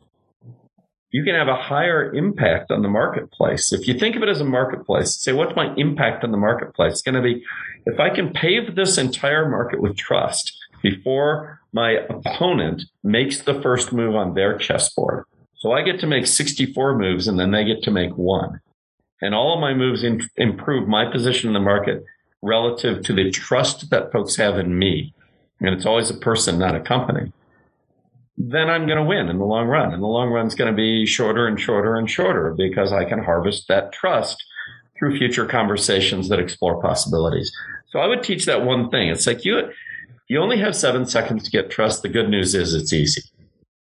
[1.12, 3.74] You can have a higher impact on the marketplace.
[3.74, 6.94] If you think of it as a marketplace, say, what's my impact on the marketplace?
[6.94, 7.44] It's going to be
[7.86, 13.92] if I can pave this entire market with trust before my opponent makes the first
[13.92, 15.26] move on their chessboard.
[15.58, 18.62] So I get to make 64 moves and then they get to make one.
[19.22, 22.04] And all of my moves in, improve my position in the market
[22.42, 25.14] relative to the trust that folks have in me.
[25.62, 27.32] And it's always a person, not a company.
[28.38, 29.94] Then I'm going to win in the long run.
[29.94, 33.06] And the long run is going to be shorter and shorter and shorter because I
[33.06, 34.44] can harvest that trust
[34.98, 37.52] through future conversations that explore possibilities.
[37.90, 39.10] So I would teach that one thing.
[39.10, 39.70] It's like you,
[40.28, 42.02] you only have seven seconds to get trust.
[42.02, 43.22] The good news is it's easy.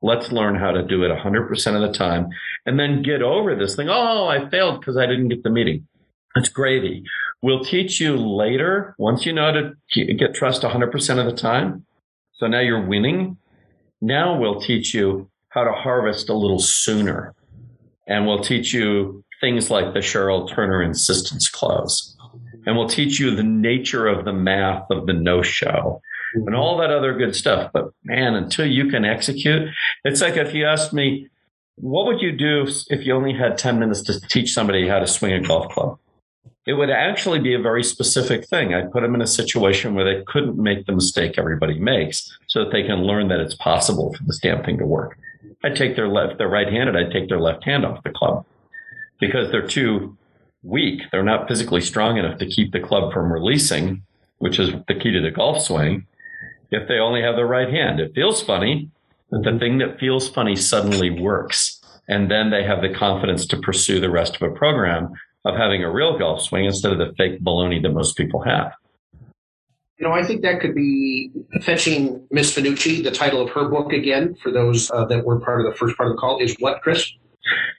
[0.01, 2.29] Let's learn how to do it 100% of the time
[2.65, 3.89] and then get over this thing.
[3.89, 5.87] Oh, I failed because I didn't get the meeting.
[6.35, 7.03] It's gravy.
[7.45, 11.85] We'll teach you later, once you know how to get trust 100% of the time.
[12.33, 13.37] So now you're winning.
[14.01, 17.35] Now we'll teach you how to harvest a little sooner.
[18.07, 22.17] And we'll teach you things like the Cheryl Turner insistence clause.
[22.65, 26.01] And we'll teach you the nature of the math of the no show
[26.33, 27.69] and all that other good stuff.
[27.71, 29.69] But man, until you can execute,
[30.03, 31.29] it's like if you asked me,
[31.75, 35.05] what would you do if you only had 10 minutes to teach somebody how to
[35.05, 35.99] swing a golf club?
[36.65, 38.73] It would actually be a very specific thing.
[38.73, 42.63] I'd put them in a situation where they couldn't make the mistake everybody makes so
[42.63, 45.17] that they can learn that it's possible for this damn thing to work.
[45.63, 48.45] I'd take their left, they're right handed, I'd take their left hand off the club
[49.19, 50.17] because they're too
[50.63, 51.01] weak.
[51.11, 54.01] They're not physically strong enough to keep the club from releasing,
[54.39, 56.07] which is the key to the golf swing,
[56.71, 57.99] if they only have the right hand.
[57.99, 58.89] It feels funny,
[59.29, 59.59] but the mm-hmm.
[59.59, 61.79] thing that feels funny suddenly works.
[62.07, 65.13] And then they have the confidence to pursue the rest of a program
[65.45, 68.73] of having a real golf swing instead of the fake baloney that most people have.
[69.97, 71.31] You know, I think that could be
[71.61, 73.01] fetching Miss Fanucci.
[73.01, 75.95] The title of her book, again, for those uh, that were part of the first
[75.95, 77.13] part of the call, is what, Chris?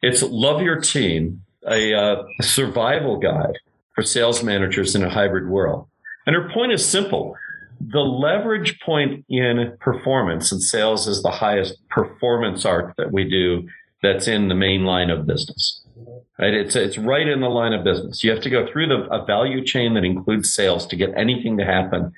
[0.01, 3.59] It's Love Your Team, a uh, survival guide
[3.95, 5.89] for sales managers in a hybrid world.
[6.27, 7.37] And her point is simple.
[7.81, 13.69] The leverage point in performance and sales is the highest performance arc that we do
[14.03, 15.83] that's in the main line of business.
[16.39, 16.55] Right?
[16.55, 18.23] It's, it's right in the line of business.
[18.23, 21.57] You have to go through the, a value chain that includes sales to get anything
[21.59, 22.13] to happen,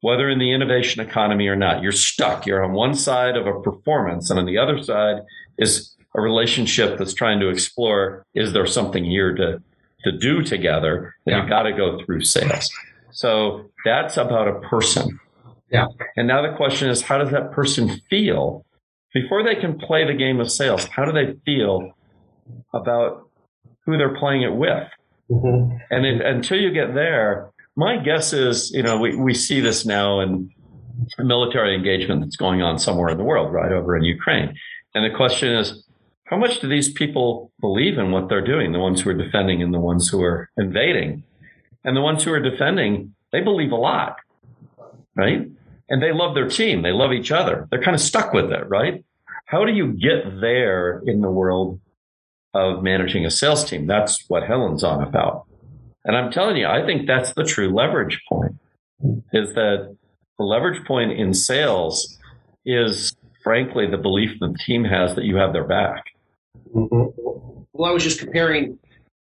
[0.00, 1.82] whether in the innovation economy or not.
[1.82, 2.46] You're stuck.
[2.46, 5.22] You're on one side of a performance, and on the other side
[5.58, 9.62] is a relationship that's trying to explore is there something here to,
[10.04, 11.14] to do together?
[11.26, 11.40] And yeah.
[11.40, 12.70] you've got to go through sales.
[13.10, 15.18] So that's about a person.
[15.70, 15.86] Yeah.
[16.16, 18.64] And now the question is, how does that person feel
[19.12, 20.84] before they can play the game of sales?
[20.86, 21.92] How do they feel
[22.74, 23.28] about
[23.84, 24.88] who they're playing it with.
[25.30, 25.76] Mm-hmm.
[25.90, 29.86] And if, until you get there, my guess is, you know, we, we see this
[29.86, 30.50] now in
[31.18, 34.54] military engagement that's going on somewhere in the world, right over in Ukraine.
[34.94, 35.84] And the question is,
[36.24, 38.72] how much do these people believe in what they're doing?
[38.72, 41.22] The ones who are defending and the ones who are invading.
[41.84, 44.16] And the ones who are defending, they believe a lot,
[45.16, 45.46] right?
[45.88, 46.82] And they love their team.
[46.82, 47.66] They love each other.
[47.70, 49.04] They're kind of stuck with it, right?
[49.46, 51.80] How do you get there in the world
[52.58, 53.86] of managing a sales team.
[53.86, 55.46] That's what Helen's on about.
[56.04, 58.56] And I'm telling you, I think that's the true leverage point
[59.32, 59.96] is that
[60.38, 62.18] the leverage point in sales
[62.64, 66.04] is frankly the belief the team has that you have their back.
[66.72, 68.78] Well, I was just comparing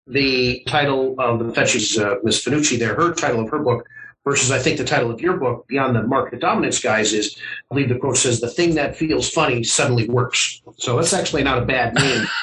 [0.07, 3.87] the title of the Fetch's uh, Miss Fanucci there, her title of her book,
[4.25, 7.37] versus I think the title of your book, Beyond the Market Dominance Guys, is
[7.71, 10.63] I believe the quote says, The thing that feels funny suddenly works.
[10.77, 12.27] So that's actually not a bad name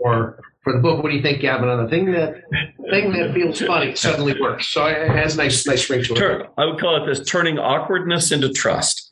[0.00, 1.02] for, for the book.
[1.02, 2.42] What do you think, Gavin, on the thing that
[2.90, 4.66] thing that feels funny suddenly works?
[4.68, 6.50] So it has a nice, nice ring to it.
[6.58, 9.11] I would call it this turning awkwardness into trust.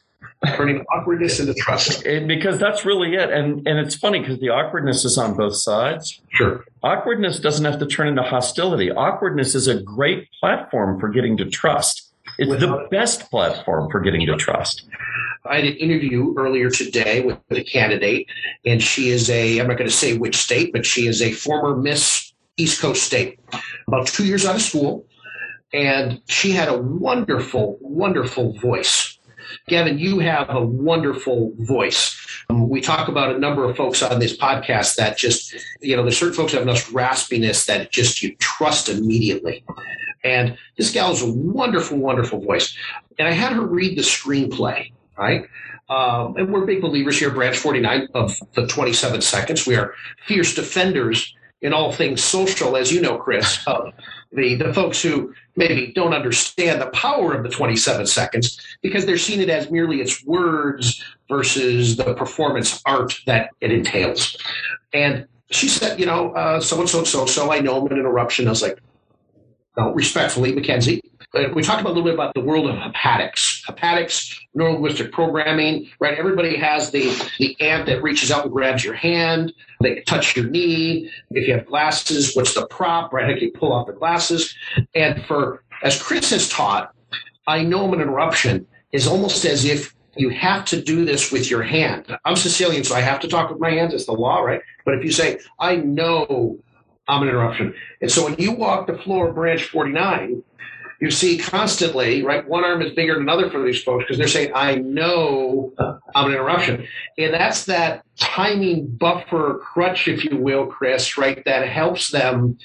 [0.57, 2.03] Turning awkwardness into trust.
[2.07, 3.31] It, because that's really it.
[3.31, 6.21] And and it's funny because the awkwardness is on both sides.
[6.31, 6.65] Sure.
[6.83, 8.91] Awkwardness doesn't have to turn into hostility.
[8.91, 12.11] Awkwardness is a great platform for getting to trust.
[12.39, 14.85] It's Without- the best platform for getting to trust.
[15.45, 18.27] I had an interview earlier today with a candidate,
[18.65, 21.33] and she is a, I'm not going to say which state, but she is a
[21.33, 23.41] former Miss East Coast state,
[23.89, 25.07] about two years out of school.
[25.73, 29.10] And she had a wonderful, wonderful voice.
[29.69, 32.17] Gavin, you have a wonderful voice.
[32.49, 36.03] Um, we talk about a number of folks on this podcast that just, you know,
[36.03, 39.65] there's certain folks have enough raspiness that just you trust immediately.
[40.25, 42.77] And this gal has a wonderful, wonderful voice.
[43.19, 45.49] And I had her read the screenplay, right?
[45.89, 49.67] Um, and we're big believers here, Branch 49 of the 27 seconds.
[49.67, 49.95] We are
[50.27, 53.67] fierce defenders in all things social, as you know, Chris,
[54.33, 59.19] the, the folks who maybe don't understand the power of the 27 seconds because they're
[59.19, 64.37] seeing it as merely its words versus the performance art that it entails.
[64.93, 67.53] And she said, you know, uh, so and so, so so.
[67.53, 68.47] I know I'm an interruption.
[68.47, 68.79] I was like,
[69.77, 71.01] no, respectfully, Mackenzie.
[71.55, 76.19] We talked a little bit about the world of haptics, haptics, neurolinguistic programming, right?
[76.19, 79.53] Everybody has the the ant that reaches out and grabs your hand.
[79.81, 81.11] They touch your knee.
[81.31, 83.27] If you have glasses, what's the prop, right?
[83.27, 84.55] How can you pull off the glasses?
[84.95, 86.95] And for as Chris has taught,
[87.47, 91.51] I know I'm an interruption is almost as if you have to do this with
[91.51, 92.17] your hand.
[92.25, 93.95] I'm Sicilian, so I have to talk with my hands.
[93.95, 94.61] It's the law, right?
[94.85, 96.59] But if you say, I know
[97.09, 97.75] I'm an interruption.
[98.01, 100.43] And so when you walk the floor of branch 49,
[101.01, 102.47] you see constantly, right?
[102.47, 105.73] One arm is bigger than another for these folks because they're saying, I know
[106.15, 106.87] I'm an interruption.
[107.17, 111.43] And that's that timing buffer crutch, if you will, Chris, right?
[111.47, 112.59] That helps them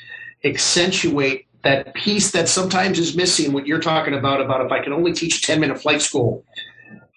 [0.44, 4.92] accentuate that piece that sometimes is missing what you're talking about, about if I can
[4.92, 6.44] only teach 10 minute flight school,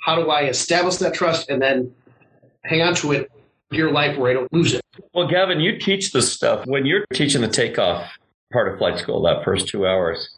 [0.04, 1.92] how do I establish that trust and then
[2.62, 3.31] hang on to it
[3.70, 4.83] your life where I don't lose it?
[5.12, 8.09] Well, Gavin, you teach this stuff when you're teaching the takeoff
[8.52, 10.31] part of flight school, that first two hours.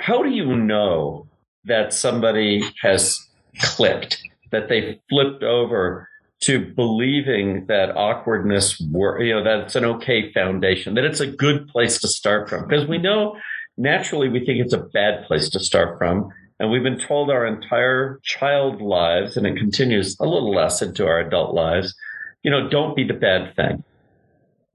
[0.00, 1.26] How do you know
[1.64, 3.18] that somebody has
[3.60, 6.08] clicked, that they flipped over
[6.40, 11.26] to believing that awkwardness, were, you know, that it's an okay foundation, that it's a
[11.26, 12.66] good place to start from?
[12.66, 13.36] Because we know
[13.76, 16.28] naturally we think it's a bad place to start from.
[16.58, 21.06] And we've been told our entire child lives, and it continues a little less into
[21.06, 21.94] our adult lives,
[22.42, 23.82] you know, don't be the bad thing.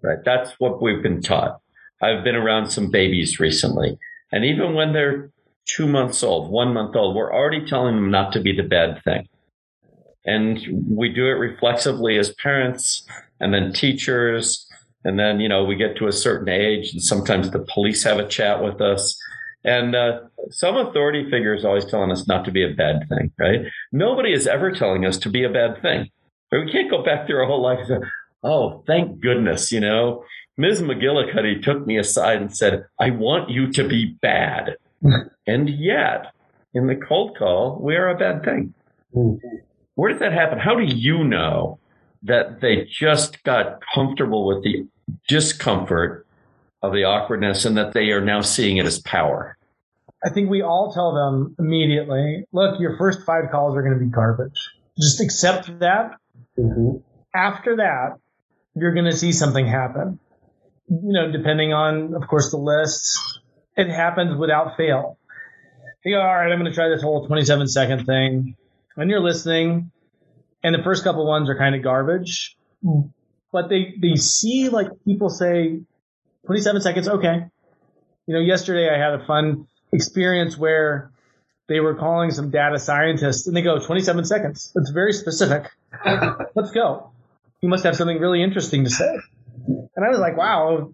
[0.01, 0.19] Right?
[0.23, 1.60] That's what we've been taught.
[2.01, 3.97] I've been around some babies recently,
[4.31, 5.31] and even when they're
[5.65, 9.01] two months old, one month old, we're already telling them not to be the bad
[9.03, 9.27] thing.
[10.25, 10.59] And
[10.89, 13.05] we do it reflexively as parents
[13.39, 14.67] and then teachers.
[15.03, 18.19] And then, you know, we get to a certain age and sometimes the police have
[18.19, 19.17] a chat with us.
[19.63, 23.31] And uh, some authority figure is always telling us not to be a bad thing,
[23.39, 23.61] right?
[23.91, 26.09] Nobody is ever telling us to be a bad thing.
[26.51, 28.07] We can't go back through our whole life and say,
[28.43, 30.23] oh, thank goodness, you know,
[30.58, 30.82] Ms.
[30.82, 34.78] McGillicuddy took me aside and said, I want you to be bad.
[35.48, 36.34] and yet,
[36.74, 38.74] in the cold call, we are a bad thing.
[39.13, 39.36] Hmm.
[39.96, 40.60] Where did that happen?
[40.60, 41.80] How do you know
[42.24, 44.88] that they just got comfortable with the
[45.28, 46.26] discomfort
[46.82, 49.58] of the awkwardness and that they are now seeing it as power?
[50.24, 54.04] I think we all tell them immediately, look, your first five calls are going to
[54.04, 54.72] be garbage.
[55.00, 56.15] Just accept that.
[56.58, 56.98] Mm-hmm.
[57.36, 58.17] After that,
[58.76, 60.20] you're going to see something happen.
[60.89, 63.39] You know, depending on, of course, the lists,
[63.76, 65.17] it happens without fail.
[66.06, 68.56] You go, all right, I'm going to try this whole 27 second thing.
[68.95, 69.91] And you're listening,
[70.63, 72.56] and the first couple ones are kind of garbage,
[73.52, 75.82] but they, they see like people say
[76.45, 77.45] 27 seconds, okay.
[78.26, 81.12] You know, yesterday I had a fun experience where
[81.67, 84.71] they were calling some data scientists and they go 27 seconds.
[84.76, 85.69] It's very specific.
[86.56, 87.12] Let's go.
[87.62, 89.17] You must have something really interesting to say.
[89.97, 90.93] And I was like, wow,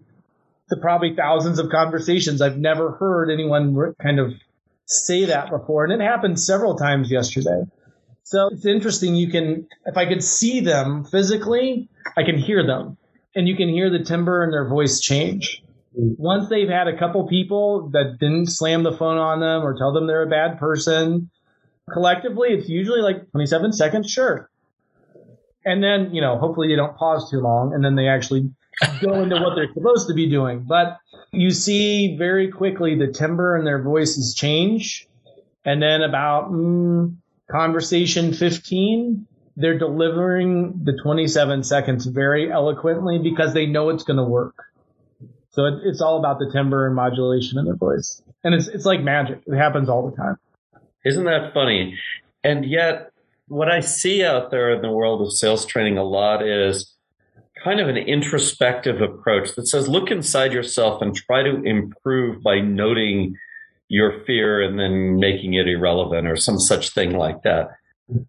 [0.70, 2.40] the probably thousands of conversations.
[2.40, 4.32] I've never heard anyone kind of
[4.86, 5.84] say that before.
[5.84, 7.64] And it happened several times yesterday.
[8.22, 9.14] So it's interesting.
[9.14, 12.96] You can, if I could see them physically, I can hear them
[13.34, 15.62] and you can hear the timbre and their voice change.
[15.92, 19.92] Once they've had a couple people that didn't slam the phone on them or tell
[19.92, 21.30] them they're a bad person,
[21.92, 24.50] collectively, it's usually like 27 seconds, sure.
[25.64, 28.50] And then, you know, hopefully they don't pause too long and then they actually
[29.00, 30.64] go into what they're supposed to be doing.
[30.66, 30.98] But
[31.32, 35.08] you see very quickly the timbre in their voices change
[35.64, 37.16] And then about mm,
[37.50, 44.24] conversation 15, they're delivering the 27 seconds very eloquently because they know it's going to
[44.24, 44.54] work.
[45.50, 48.22] So it, it's all about the timbre and modulation in their voice.
[48.42, 49.42] And it's, it's like magic.
[49.46, 50.36] It happens all the time.
[51.04, 51.98] Isn't that funny?
[52.42, 53.10] And yet,
[53.46, 56.93] what I see out there in the world of sales training a lot is
[57.64, 62.60] kind of an introspective approach that says look inside yourself and try to improve by
[62.60, 63.34] noting
[63.88, 67.68] your fear and then making it irrelevant or some such thing like that.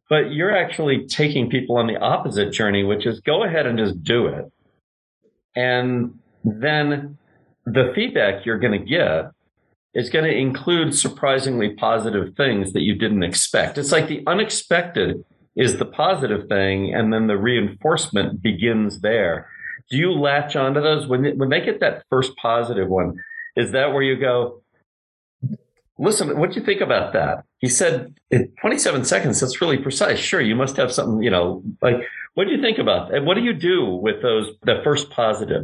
[0.09, 4.01] But you're actually taking people on the opposite journey, which is go ahead and just
[4.03, 4.45] do it.
[5.55, 7.17] And then
[7.65, 9.31] the feedback you're going to get
[9.93, 13.77] is going to include surprisingly positive things that you didn't expect.
[13.77, 15.23] It's like the unexpected
[15.55, 19.49] is the positive thing, and then the reinforcement begins there.
[19.89, 23.17] Do you latch onto those when when they get that first positive one?
[23.55, 24.61] Is that where you go?
[25.97, 27.45] Listen, what do you think about that?
[27.59, 29.39] He said in 27 seconds.
[29.39, 30.19] That's really precise.
[30.19, 31.23] Sure, you must have something.
[31.23, 31.95] You know, like
[32.33, 33.23] what do you think about that?
[33.23, 34.51] What do you do with those?
[34.63, 35.63] The first positive.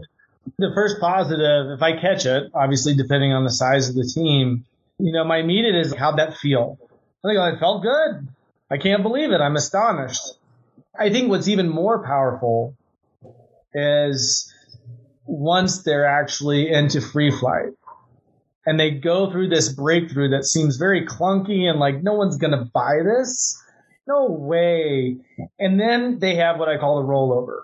[0.57, 4.65] The first positive, if I catch it, obviously depending on the size of the team,
[4.97, 6.77] you know, my immediate is how'd that feel?
[7.23, 8.27] I think oh, it felt good.
[8.71, 9.41] I can't believe it.
[9.41, 10.21] I'm astonished.
[10.97, 12.75] I think what's even more powerful
[13.73, 14.53] is
[15.25, 17.73] once they're actually into free flight
[18.65, 22.51] and they go through this breakthrough that seems very clunky and like no one's going
[22.51, 23.61] to buy this.
[24.07, 25.17] No way.
[25.59, 27.63] And then they have what I call the rollover,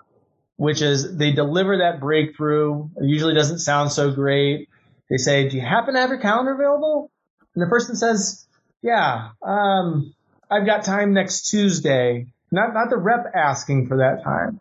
[0.56, 2.84] which is they deliver that breakthrough.
[2.96, 4.68] It usually doesn't sound so great.
[5.10, 7.10] They say, Do you happen to have your calendar available?
[7.54, 8.46] And the person says,
[8.82, 10.14] Yeah, um,
[10.50, 12.26] I've got time next Tuesday.
[12.50, 14.60] Not not the rep asking for that time.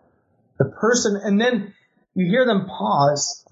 [0.59, 1.73] The person and then
[2.15, 3.45] you hear them pause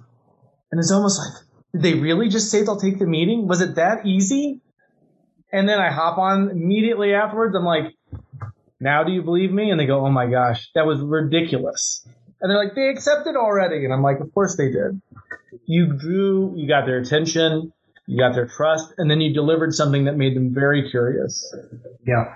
[0.71, 3.47] and it's almost like did they really just say they'll take the meeting?
[3.47, 4.61] Was it that easy?
[5.51, 7.55] And then I hop on immediately afterwards.
[7.55, 7.93] I'm like,
[8.79, 9.71] now do you believe me?
[9.71, 12.05] And they go, oh my gosh, that was ridiculous.
[12.41, 13.85] And they're like, they accepted already.
[13.85, 15.01] And I'm like, of course they did.
[15.65, 17.71] You drew, you got their attention,
[18.07, 21.53] you got their trust, and then you delivered something that made them very curious.
[22.05, 22.35] Yeah.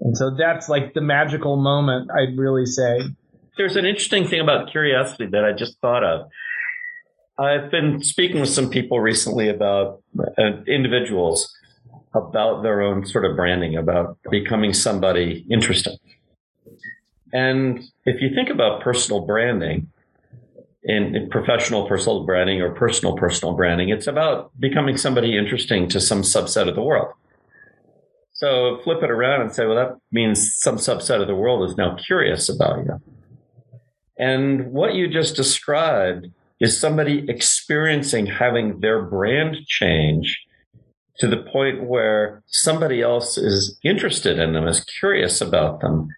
[0.00, 3.00] And so that's like the magical moment, I'd really say.
[3.56, 6.28] There's an interesting thing about curiosity that I just thought of.
[7.38, 11.54] I've been speaking with some people recently about uh, individuals
[12.14, 15.96] about their own sort of branding, about becoming somebody interesting.
[17.32, 19.90] And if you think about personal branding,
[20.86, 23.90] in, professional personal branding or personal personal branding.
[23.90, 27.12] It's about becoming somebody interesting to some subset of the world.
[28.32, 31.76] So flip it around and say, well, that means some subset of the world is
[31.76, 33.00] now curious about you.
[34.18, 36.28] And what you just described
[36.60, 40.38] is somebody experiencing having their brand change
[41.18, 46.08] to the point where somebody else is interested in them, is curious about them.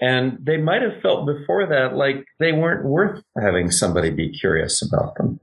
[0.00, 4.82] And they might have felt before that like they weren't worth having somebody be curious
[4.82, 5.40] about them.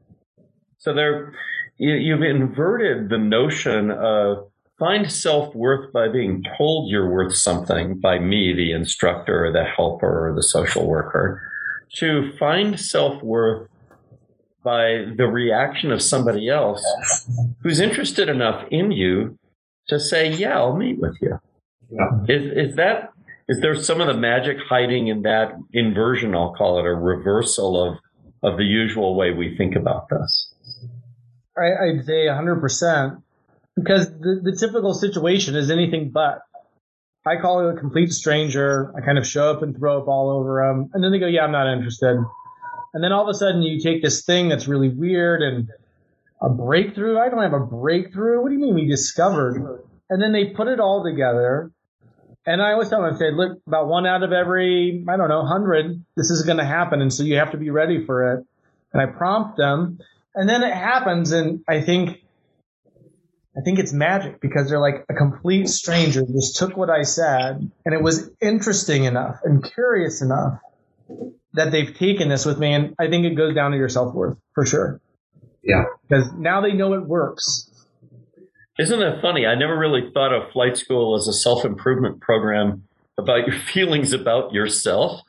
[0.77, 1.33] So they're,
[1.77, 4.47] you, you've inverted the notion of
[4.77, 9.63] find self worth by being told you're worth something by me, the instructor, or the
[9.63, 11.41] helper, or the social worker,
[11.95, 13.69] to find self worth
[14.63, 16.83] by the reaction of somebody else
[17.61, 19.37] who's interested enough in you
[19.87, 21.39] to say, "Yeah, I'll meet with you."
[21.89, 22.09] Yeah.
[22.27, 23.12] Is is that
[23.49, 26.35] is there some of the magic hiding in that inversion?
[26.35, 27.97] I'll call it a reversal of
[28.43, 30.53] of the usual way we think about this.
[31.57, 33.21] I, would say 100%
[33.75, 36.41] because the, the typical situation is anything but.
[37.25, 38.93] I call it a complete stranger.
[38.97, 40.89] I kind of show up and throw up all over them.
[40.93, 42.17] And then they go, yeah, I'm not interested.
[42.93, 45.69] And then all of a sudden you take this thing that's really weird and
[46.41, 47.17] a breakthrough.
[47.17, 48.41] I don't have a breakthrough.
[48.41, 49.79] What do you mean we discovered?
[50.09, 51.71] And then they put it all together.
[52.45, 55.29] And I always tell them, I say, look, about one out of every, I don't
[55.29, 57.01] know, hundred, this is going to happen.
[57.01, 58.45] And so you have to be ready for it.
[58.91, 59.99] And I prompt them.
[60.35, 61.31] And then it happens.
[61.31, 62.21] And I think,
[63.57, 67.71] I think it's magic because they're like a complete stranger just took what I said
[67.85, 70.59] and it was interesting enough and curious enough
[71.53, 74.13] that they've taken this with me, and I think it goes down to your self
[74.13, 74.99] worth for sure.
[75.63, 77.69] Yeah, because now they know it works.
[78.79, 79.45] Isn't that funny?
[79.45, 82.83] I never really thought of flight school as a self improvement program
[83.17, 85.21] about your feelings about yourself,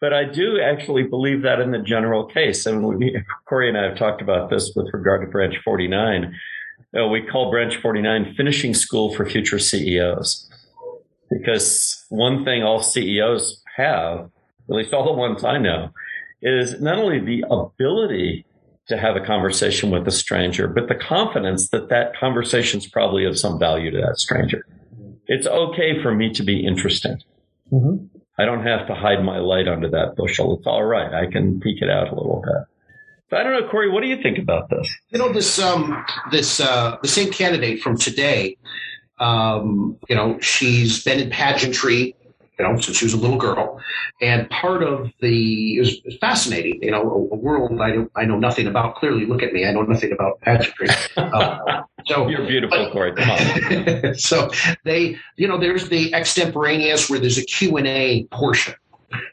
[0.00, 2.66] but I do actually believe that in the general case.
[2.66, 6.34] And we, Corey and I have talked about this with regard to Branch 49.
[6.96, 10.48] Uh, we call Branch 49 finishing school for future CEOs
[11.30, 14.30] because one thing all CEOs have
[14.68, 15.90] at least all the ones I know,
[16.42, 18.44] is not only the ability
[18.88, 23.24] to have a conversation with a stranger, but the confidence that that conversation is probably
[23.24, 24.66] of some value to that stranger.
[25.26, 27.22] It's okay for me to be interesting.
[27.72, 28.06] Mm-hmm.
[28.38, 30.58] I don't have to hide my light under that bushel.
[30.58, 31.14] It's all right.
[31.14, 32.66] I can peek it out a little bit.
[33.30, 33.90] So I don't know, Corey.
[33.90, 34.92] What do you think about this?
[35.10, 38.58] You know, this um, this uh, the same candidate from today.
[39.18, 42.14] Um, you know, she's been in pageantry
[42.58, 43.80] you know, since she was a little girl.
[44.20, 47.90] And part of the, it was, it was fascinating, you know, a, a, world I,
[47.90, 48.96] know, I know nothing about.
[48.96, 50.88] Clearly, look at me, I know nothing about pageantry.
[51.16, 53.12] Uh, so You're beautiful, but, Corey.
[53.12, 54.14] Come on.
[54.18, 54.50] so
[54.84, 58.74] they, you know, there's the extemporaneous where there's a Q&A portion.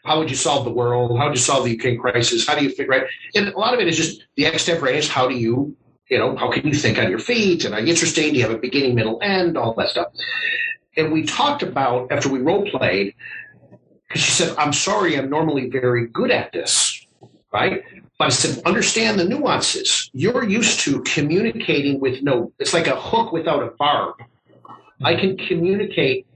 [0.04, 1.18] How would you solve the world?
[1.18, 2.48] How would you solve the Ukraine crisis?
[2.48, 3.04] How do you figure out?
[3.36, 5.08] And a lot of it is just the extemporaneous.
[5.08, 5.76] How do you,
[6.08, 7.66] you know, how can you think on your feet?
[7.66, 8.32] And are you interesting?
[8.34, 9.58] Do you have a beginning, middle, end?
[9.58, 10.08] All that stuff
[10.98, 13.14] and we talked about after we role played
[14.08, 17.02] because she said i'm sorry i'm normally very good at this
[17.52, 17.84] right?
[18.18, 20.10] But i said understand the nuances.
[20.14, 24.16] You're used to communicating with no it's like a hook without a barb.
[25.04, 26.28] I can communicate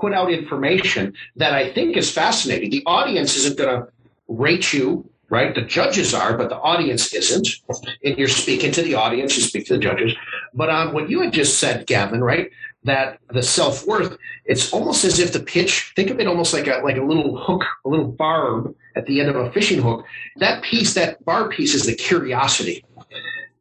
[0.00, 2.70] put out information that i think is fascinating.
[2.70, 3.88] The audience isn't going to
[4.28, 5.54] rate you right?
[5.54, 7.48] The judges are but the audience isn't.
[8.04, 10.14] And you're speaking to the audience you speak to the judges.
[10.52, 12.50] But on what you had just said gavin right
[12.84, 16.66] that the self worth, it's almost as if the pitch, think of it almost like
[16.66, 20.04] a, like a little hook, a little barb at the end of a fishing hook.
[20.36, 22.84] That piece, that barb piece is the curiosity.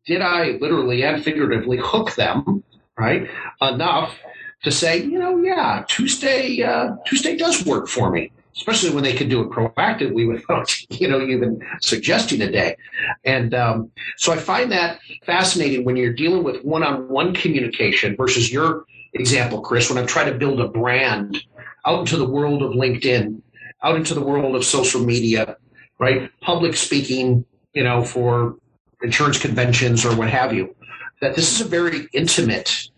[0.05, 2.63] Did I literally and figuratively hook them,
[2.97, 3.30] right,
[3.61, 4.17] enough
[4.63, 9.13] to say, you know, yeah, Tuesday, uh, Tuesday does work for me especially when they
[9.13, 12.76] can do it proactively without you know even suggesting a day
[13.24, 18.86] and um, so i find that fascinating when you're dealing with one-on-one communication versus your
[19.14, 21.43] example, Chris, when I'm trying to build a brand
[21.86, 23.41] out into the world of LinkedIn,
[23.84, 25.57] out into the world of social media,
[25.99, 26.30] right?
[26.41, 28.55] Public speaking, you know, for
[29.01, 30.76] insurance conventions or what have you,
[31.22, 32.89] that this is a very intimate,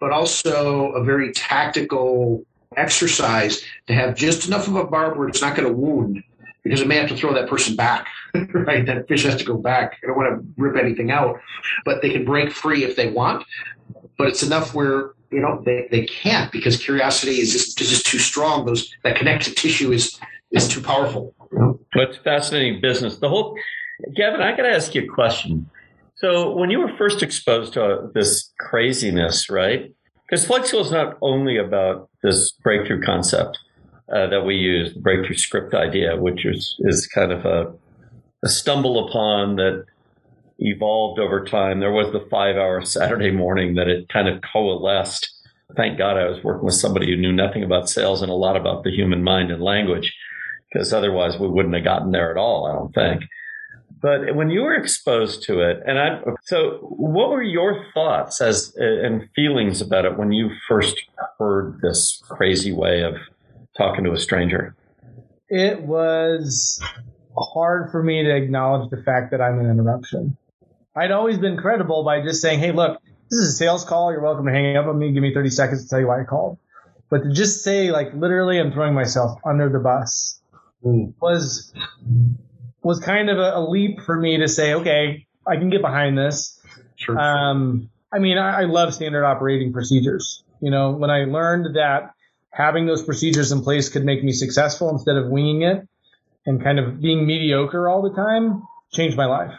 [0.00, 2.44] but also a very tactical
[2.76, 6.22] exercise to have just enough of a barb where it's not going to wound
[6.62, 8.86] because it may have to throw that person back, right?
[8.86, 9.98] That fish has to go back.
[10.02, 11.38] I don't want to rip anything out,
[11.84, 13.44] but they can break free if they want.
[14.16, 18.06] But it's enough where you know they, they can't because curiosity is just, is just
[18.06, 18.64] too strong.
[18.64, 20.18] Those that connective tissue is
[20.52, 21.34] is too powerful.
[21.94, 23.18] What's fascinating business.
[23.18, 23.56] The whole
[24.16, 25.68] gavin i gotta ask you a question.
[26.16, 29.92] So when you were first exposed to this craziness right?
[30.24, 33.58] Because flight school is not only about this breakthrough concept
[34.14, 37.72] uh, that we use the breakthrough script idea which is is kind of a,
[38.44, 39.84] a stumble upon that
[40.58, 41.80] evolved over time.
[41.80, 45.30] There was the five hour Saturday morning that it kind of coalesced.
[45.76, 48.56] Thank God I was working with somebody who knew nothing about sales and a lot
[48.56, 50.14] about the human mind and language,
[50.72, 53.28] because otherwise we wouldn't have gotten there at all, I don't think.
[54.00, 58.74] But when you were exposed to it, and I, so what were your thoughts as
[58.76, 61.00] and feelings about it when you first
[61.38, 63.14] heard this crazy way of
[63.78, 64.76] talking to a stranger?
[65.48, 66.82] It was
[67.36, 70.36] hard for me to acknowledge the fact that I'm an interruption.
[70.96, 74.12] I'd always been credible by just saying, hey, look, this is a sales call.
[74.12, 75.12] You're welcome to hang up on me.
[75.12, 76.58] Give me 30 seconds to tell you why I called.
[77.10, 80.40] But to just say, like, literally, I'm throwing myself under the bus
[80.84, 81.12] mm.
[81.20, 81.72] was
[82.82, 86.18] was kind of a, a, leap for me to say, okay, I can get behind
[86.18, 86.60] this.
[86.96, 87.18] Sure.
[87.18, 90.44] Um, I mean, I, I love standard operating procedures.
[90.60, 92.14] You know, when I learned that
[92.50, 95.88] having those procedures in place could make me successful instead of winging it
[96.46, 99.54] and kind of being mediocre all the time, changed my life.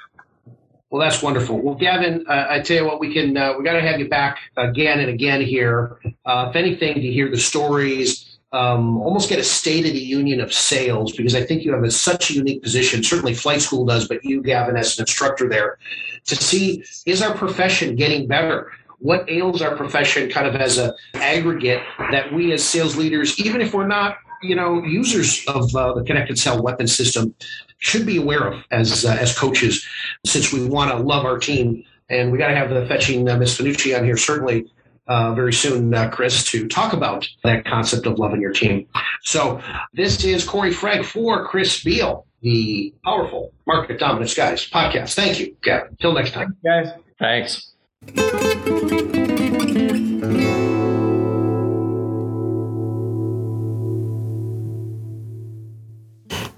[0.95, 1.59] Well, that's wonderful.
[1.59, 4.07] Well, Gavin, uh, I tell you what, we can uh, we got to have you
[4.07, 5.99] back again and again here.
[6.25, 10.39] Uh, if anything, to hear the stories, um, almost get a state of the union
[10.39, 13.03] of sales because I think you have a, such a unique position.
[13.03, 15.79] Certainly, flight school does, but you, Gavin, as an instructor there,
[16.27, 20.95] to see is our profession getting better what ails our profession kind of as a
[21.15, 25.93] aggregate that we as sales leaders even if we're not you know users of uh,
[25.93, 27.35] the Connect and Sell weapon system
[27.79, 29.85] should be aware of as uh, as coaches,
[30.25, 31.83] since we want to love our team.
[32.09, 34.65] And we got to have the fetching uh, Miss Fanucci on here certainly
[35.07, 38.87] uh, very soon, uh, Chris, to talk about that concept of loving your team.
[39.23, 39.61] So
[39.93, 45.15] this is Corey Frank for Chris Beall, the powerful Market Dominance Guys podcast.
[45.15, 45.89] Thank you, Gavin.
[45.91, 46.55] Until next time.
[46.63, 46.91] Guys.
[47.19, 47.71] Thanks.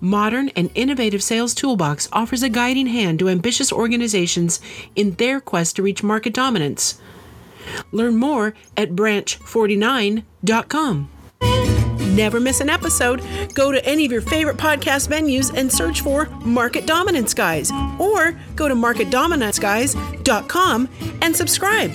[0.00, 4.60] modern and innovative sales toolbox offers a guiding hand to ambitious organizations
[4.96, 7.00] in their quest to reach market dominance.
[7.92, 11.10] Learn more at branch49.com.
[12.14, 13.22] Never miss an episode.
[13.54, 18.36] Go to any of your favorite podcast venues and search for Market Dominance Guys or
[18.56, 20.88] go to marketdominanceguys.com
[21.22, 21.92] and subscribe.